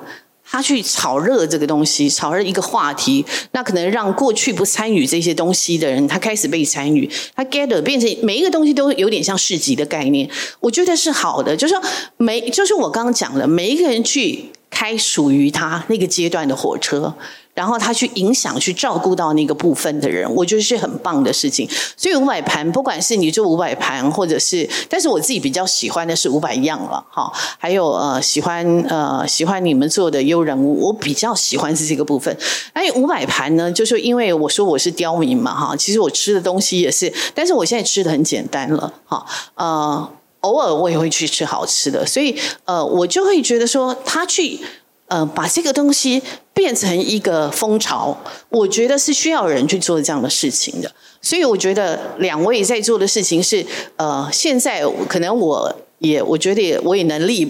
[0.52, 10.28] 他去炒热这个东西，炒热一个话题，那可能让过去不参与这些东西的人，他开始被参与，他 gather 变成每一个东西都有点像市集的概念，
[10.60, 11.84] 我觉得是好的，就是说
[12.18, 17.14] 每就是我刚刚讲的，每一个人去开属于他那个阶段的火车。
[17.60, 21.70] 然后他去影响、去照顾到那个部分的人，我觉得是很棒的事情。
[21.98, 27.30] 所以五百盘，不管是你做五百盘，或者是，但是我自己比较喜欢的是五百样了，哈。
[27.58, 32.34] 还有呃，喜欢呃，喜欢你们做的优人物，我比较喜欢是这个部分。
[32.72, 35.76] 哎，五百盘呢，就是因为我说我是刁民嘛，哈。
[35.76, 39.26] 其实我吃的东西也是，但是我现在吃的很简单了，哈。
[39.56, 42.34] 呃，偶尔我也会去吃好吃的，所以
[42.64, 44.62] 呃，我就会觉得说他去。
[45.10, 46.22] 呃，把这个东西
[46.60, 48.18] 变成一个风潮，
[48.50, 50.92] 我觉得是需要人去做这样的事情的。
[51.22, 57.50] 所以我觉得两位在做的事情是，呃，现在可能我也我觉得也我也能力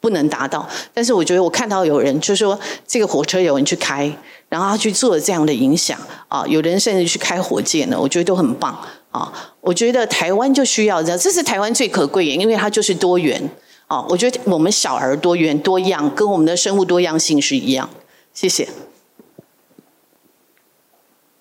[0.00, 4.12] 不能达到，但是我觉得我看到有人就说这个火车有人去开，
[4.48, 8.76] 然后他去做这样的影响啊，有人甚至去开火箭呢，我觉得都很棒
[9.12, 9.32] 啊。
[9.60, 13.48] 我觉得台湾就需要这样，这是台湾最可贵的，因为它就是多元。
[13.86, 17.88] 哦，我觉得我们小而多元多样，跟我们的生物多样性是一样。
[18.32, 18.68] 谢谢。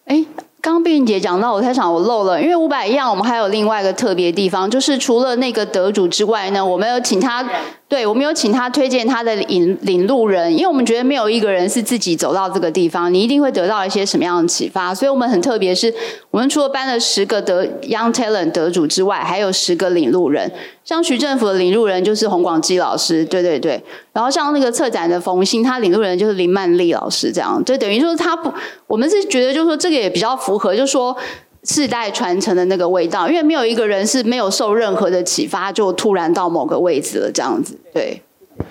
[0.06, 0.26] 哎。
[0.64, 7.44] 刚刚碧云姐讲到，我在想我漏了，因为五百样，我们还有另外一个特别地方，就是除了那个得主之外呢，我们有请他，
[7.88, 15.92] 对，我们有请他推荐他的引领路人，因为我们觉得没有一个人是自己走到这个地方，你一定会得到一些什么样的启发，所以我们很特别，是
[16.30, 20.52] 我们除了颁了十个得 Young Talent 得主之外，还有十个领路人，
[20.86, 23.84] 像徐政府的领路人就是洪广基老师，对对对，
[24.14, 28.52] 然后像那个策展的冯鑫，他领路人就是林曼丽老师，这样，就等于说他不，
[28.88, 31.16] 我们是觉得就是说这个也比较符合，就是说
[31.64, 38.22] 世代传承的那个味道，因为没有一个人是没有受任何的启发就突然到某个位置了，这样子，对，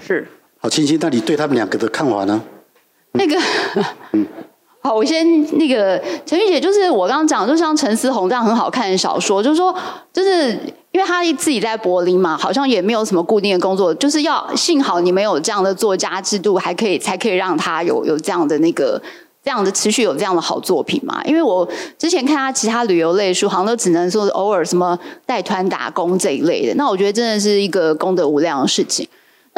[0.07, 0.28] 是。
[0.59, 2.43] 好，青青，那你对他们两个的看法呢？
[3.12, 3.34] 那个，
[4.12, 4.26] 嗯，
[4.82, 5.26] 好，我先
[5.57, 9.74] 那个陈玉姐，就是我刚刚讲，就像陈思宏这样很好看的小说，就是说，
[10.12, 10.59] 就是
[10.93, 19.01] 因为他自己在柏林嘛，好像也没有什么固定的工作，就是要幸好你没有这样的作家制度，还可以才可以让他有有这样的那个。
[19.43, 21.18] 这样的持续有这样的好作品嘛？
[21.24, 21.66] 因为我
[21.99, 26.74] 之前看他其他旅游类书，好像都只能说偶尔什么带团打工这一类的。
[26.74, 29.09] 那我觉得真的是一个功德无量的事情。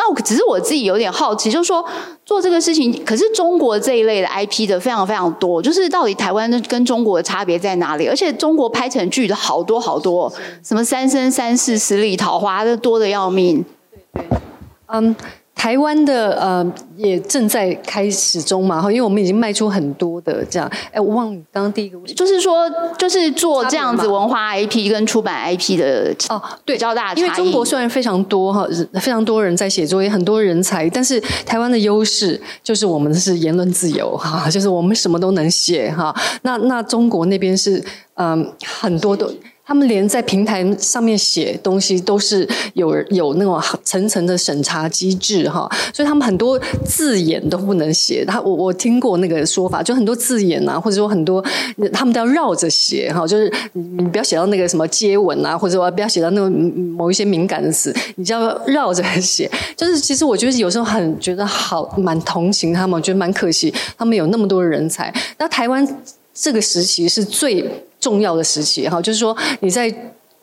[0.05, 1.84] 那我只是我自己有点好奇，就是说
[2.26, 8.09] 做这个事情，可是中国这一类的 IP 的非常非常多，就是到底台湾跟中国的差别在哪里？
[8.09, 10.32] 而且中国拍成剧的好多好多，
[10.64, 13.64] 什么三生三世十里桃花，都多的要命。
[14.12, 14.38] 对对，
[14.88, 15.14] 嗯。
[15.62, 20.68] 台湾的呃也正在开始中嘛，哈，因为我们已经卖出很多的这样。
[20.90, 27.20] 哎，我忘了刚刚第一个问题，就是说，就是做这样子文化 IP 跟出版 IP 的哦，对，较大的。
[27.20, 36.12] 因为中国虽然非常多哈，非常多人在写作，也很多人才，但是台湾的优势就是我们是言论自由哈， 就是我们什么都能写哈。
[36.42, 37.80] 那那中国那边是
[38.14, 39.32] 嗯很多都。
[39.64, 48.24] 他们连在平台上面写东西都是有有那种层层的审查机制哈，所以他们很多字眼都不能写。
[48.24, 51.42] 他我我听过那个说法，就很多字眼啊，或者说很多
[51.92, 59.50] 他们都要绕着写哈，就是你不要写到那个什么接吻啊，或者说不要写到那个某一些敏感的词，你就要绕着写。
[59.76, 65.12] 就是其实我觉得有时候很觉得好蛮同情他们，我觉得蛮可惜，他们有那么多人才。
[65.38, 65.86] 那台湾
[66.35, 67.68] 这个时期是最。
[68.03, 69.89] 重要的时期哈，就是说你在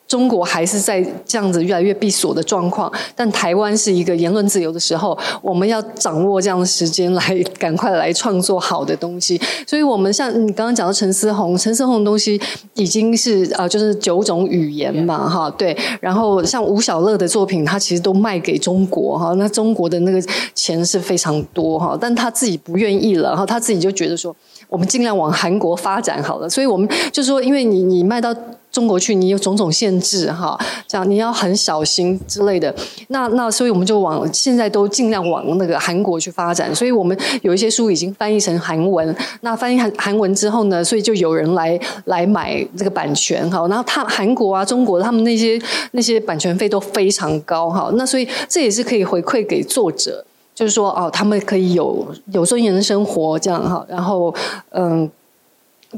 [0.08, 9.38] 中国还是在这样子越来越闭锁的状况，但台湾是一个言论自由的时候，我们要掌握这样的时间来赶快来创作好的东西。
[9.66, 12.40] 所以，我们像你刚刚讲到陈思宏，陈思宏的东西
[12.74, 15.76] 已经是呃，就是九种语言嘛，哈，对。
[16.00, 20.20] 然后像吴小乐的作品，他其实都卖给中国哈，那中国的那个
[20.54, 24.34] 钱是非常多哈，但他自己不愿意了，然后他自己就觉得说，
[24.70, 26.48] 我们尽量往韩国发展好了。
[26.48, 28.34] 所以我们就说，因为你你卖到。
[28.72, 30.56] 中国去，你有种种限制哈，
[30.86, 32.72] 这样你要很小心之类的。
[33.08, 36.72] 那那所以我们就往现在都尽量往那个韩国去发展。
[36.72, 39.12] 所以我们有一些书已经翻译成韩文。
[39.40, 43.66] 那翻译韩韩文之后呢，所以就有人来来买这个版权哈。
[43.66, 45.60] 然后他韩国啊、中国他们那些
[45.90, 47.90] 那些版权费都非常高哈。
[47.94, 50.24] 那所以这也是可以回馈给作者，
[50.60, 53.84] 就是说哦，他们可以有有尊严的生活这样哈。
[53.88, 54.32] 然后
[54.70, 55.10] 嗯。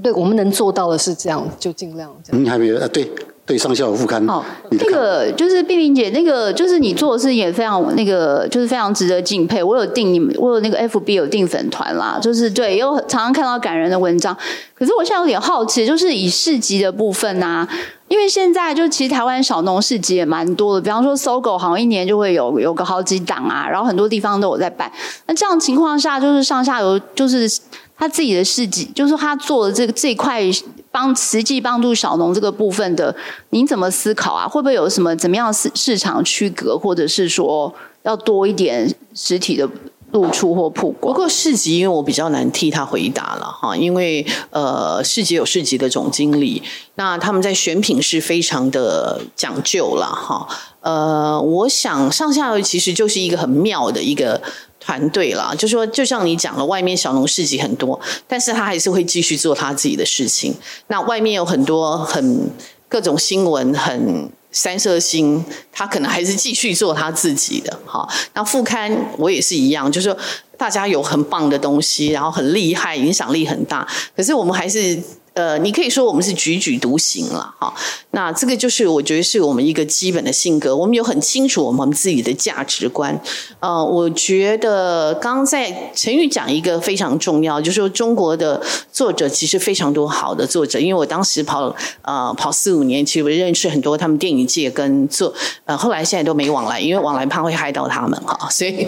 [0.02, 2.42] 对，我们能做到的是这样，就尽量这样。
[2.42, 2.88] 你还没有啊？
[2.90, 3.06] 对
[3.44, 4.26] 对，上校有副刊。
[4.26, 9.62] 哦，那个就是碧玲姐，那个就是你做的事情也非常那个，就是非常值得敬佩。
[9.62, 14.34] 我有订你们，我有那个 FB 有订粉团啦，就是对，有常常看到感人的文章。
[14.72, 17.68] 可是我现在有点好奇，就是以市集的部分啊，
[18.12, 24.92] 因为现在就其实台湾小农市集也蛮多的，比方说搜狗好像一年就会有有个好几档啊，然后很多地方都有在办。
[25.24, 27.48] 那这样情况下，就是上下游就是。
[27.94, 30.42] 他自己的事迹，就是他做的这个这块
[30.90, 33.14] 帮实际帮助小农这个部分的，
[33.50, 34.48] 您怎么思考啊？
[34.48, 39.68] 会不会有什么怎么样市市场区隔，或者是说要多一点实体的
[40.12, 41.12] 露出或曝光？
[41.12, 46.62] 不过市集，因为我比较难替他回答了哈，因为呃市集有市集的总经理，
[46.94, 50.46] 那他们在选品是非常的讲究了哈。
[50.80, 54.40] 呃，我想上下游其实就是一个很妙的一个。
[54.84, 60.52] 团队啦，就说就像你讲了，外面小农市集很多，但是他还是会继续做他自己的事情。
[60.88, 62.50] 那外面有很多很
[62.88, 67.76] 各种新闻，很三色星，他可能还是继续做他自己的。
[67.84, 70.16] 哈，那副刊我也是一样，就是说
[70.57, 75.03] 大家有很棒的东西，然后很厉害，影响力很大，可是我们还是。
[75.35, 77.72] 呃，你可以说我们是踽踽独行了哈。
[78.11, 83.18] 那这个就是我觉得是我们一个基本的性格，我们有很清楚我们自己的价值观。
[83.61, 88.62] 呃，我觉得刚在陈玉讲一个非常重要，就是说中国的
[88.93, 95.33] 作者其实非常多好的作者，因为我当时跑呃跑四五年，其实我认识很多他们电影界跟作
[95.64, 98.49] 呃后来现在都没往来，因为往来怕会害到他们哈。
[98.51, 98.87] 所以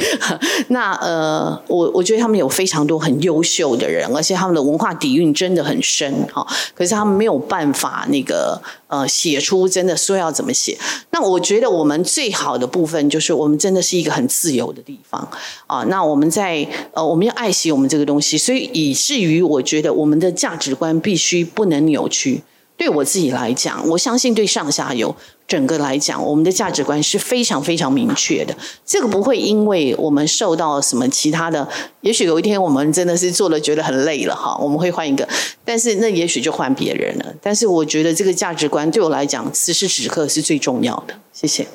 [0.69, 6.13] 那呃我我觉得他们有非常多很优秀的人，而且他们的文化底蕴真的很深。
[6.35, 10.77] 好，可是他们没有办法那个呃写出真的说要怎么写。
[11.13, 15.29] 那我觉得我们最好的部分就是我们真的是一个很自由的地方
[15.69, 15.85] 啊。
[15.85, 22.43] 那我们在呃我们要爱惜我们这个东西，所以以至于我觉得我们的价值观必须不能扭曲。
[22.77, 25.15] 对我自己来讲，我相信对上下游。
[25.47, 28.57] 整个来讲，我们的价值观是非常非常明确的。
[28.87, 31.69] 这个不会因为我们受到什么其他的，
[32.01, 35.29] 也许有一天我们真的是做了觉得很累了哈，我们会换一个，
[35.65, 37.35] 但是那也许就换别人了。
[37.43, 41.15] 但是我觉得这个价值观对我来讲，此时此刻是最重要的。
[41.33, 41.67] 谢谢。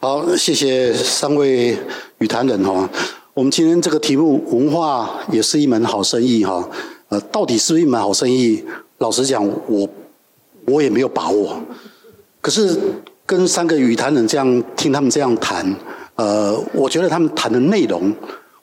[0.00, 1.78] 好，谢谢三位
[2.18, 2.90] 与谈人哈。
[3.32, 6.68] 我们今天这个题目，文化也是一门好生意哈。
[7.08, 8.62] 呃，到底是不是一门好生意？
[8.98, 9.88] 老实讲，我
[10.66, 11.58] 我也没有把握。
[12.44, 12.78] 可是
[13.24, 15.64] 跟三个语坛人这样听他们这样谈，
[16.14, 18.12] 呃，我觉得他们谈的内容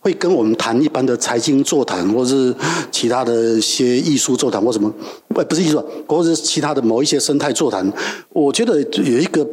[0.02, 2.54] 会跟我们谈一般的财经座谈，或是
[2.92, 4.94] 其他的一些艺术座谈或什么，
[5.30, 7.92] 不不是艺术，或者是其他的某一些生态座谈。
[8.30, 9.44] 我觉得有一个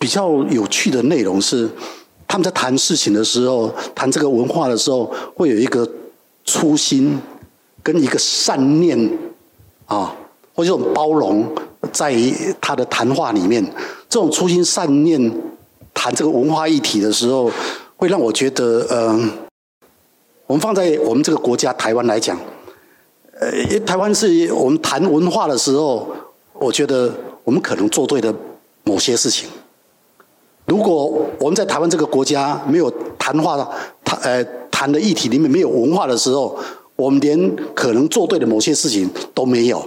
[0.00, 1.70] 比较有趣的内容是，
[2.26, 5.88] 他们在谈事情的时候，谈这个文化的时候，会有一个
[6.44, 7.16] 初心
[7.84, 8.98] 跟一个善念
[9.84, 10.12] 啊，
[10.56, 11.46] 或者这种包容。
[11.92, 12.14] 在
[12.60, 13.64] 他的谈话里面，
[14.08, 15.32] 这种初心善念
[15.94, 17.50] 谈这个文化议题的时候，
[17.96, 19.30] 会让我觉得，嗯、
[20.46, 22.38] 我们放在我们这个国家台湾来讲，
[23.38, 26.08] 呃，因为台湾是我们谈文化的时候，
[26.54, 27.14] 我觉得
[27.44, 28.34] 我们可能做对的
[28.84, 29.48] 某些事情。
[30.66, 31.06] 如果
[31.38, 33.56] 我们在台湾这个国家没有谈话，
[34.04, 36.58] 谈呃谈的议题里面没有文化的时候，
[36.96, 39.86] 我们连可能做对的某些事情都没有。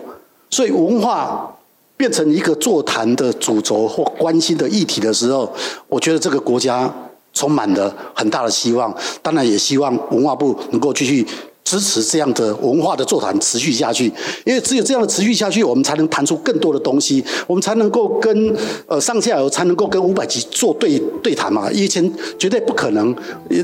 [0.50, 1.56] 所以文化。
[1.99, 5.51] 变成一个座谈的主轴或关心的议题的时候，
[5.89, 6.89] 我觉得这个国家
[7.34, 8.95] 充满了很大的希望。
[9.21, 11.27] 当然，也希望文化部能够继续
[11.65, 14.05] 支持这样的文化的座谈持续下去。
[14.45, 18.55] 因为只有这样的持续下去，我们才能谈出更多的东西，我们才能够跟
[18.88, 21.69] 呃上下游才能够跟五百级做对对谈嘛。
[21.69, 23.13] 以前绝对不可能，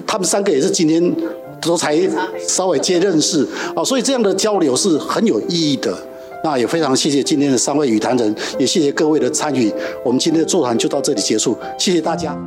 [0.05, 1.15] 他们三个也是今天
[1.61, 1.97] 都才
[2.45, 5.97] 稍微接认识啊，所以这样的交流是很有意义的。
[6.45, 9.73] 那也非常谢谢今天的三位语坛人，也谢谢各位的参与。
[10.03, 12.37] 我们今天的座谈就到这里结束，谢谢大家。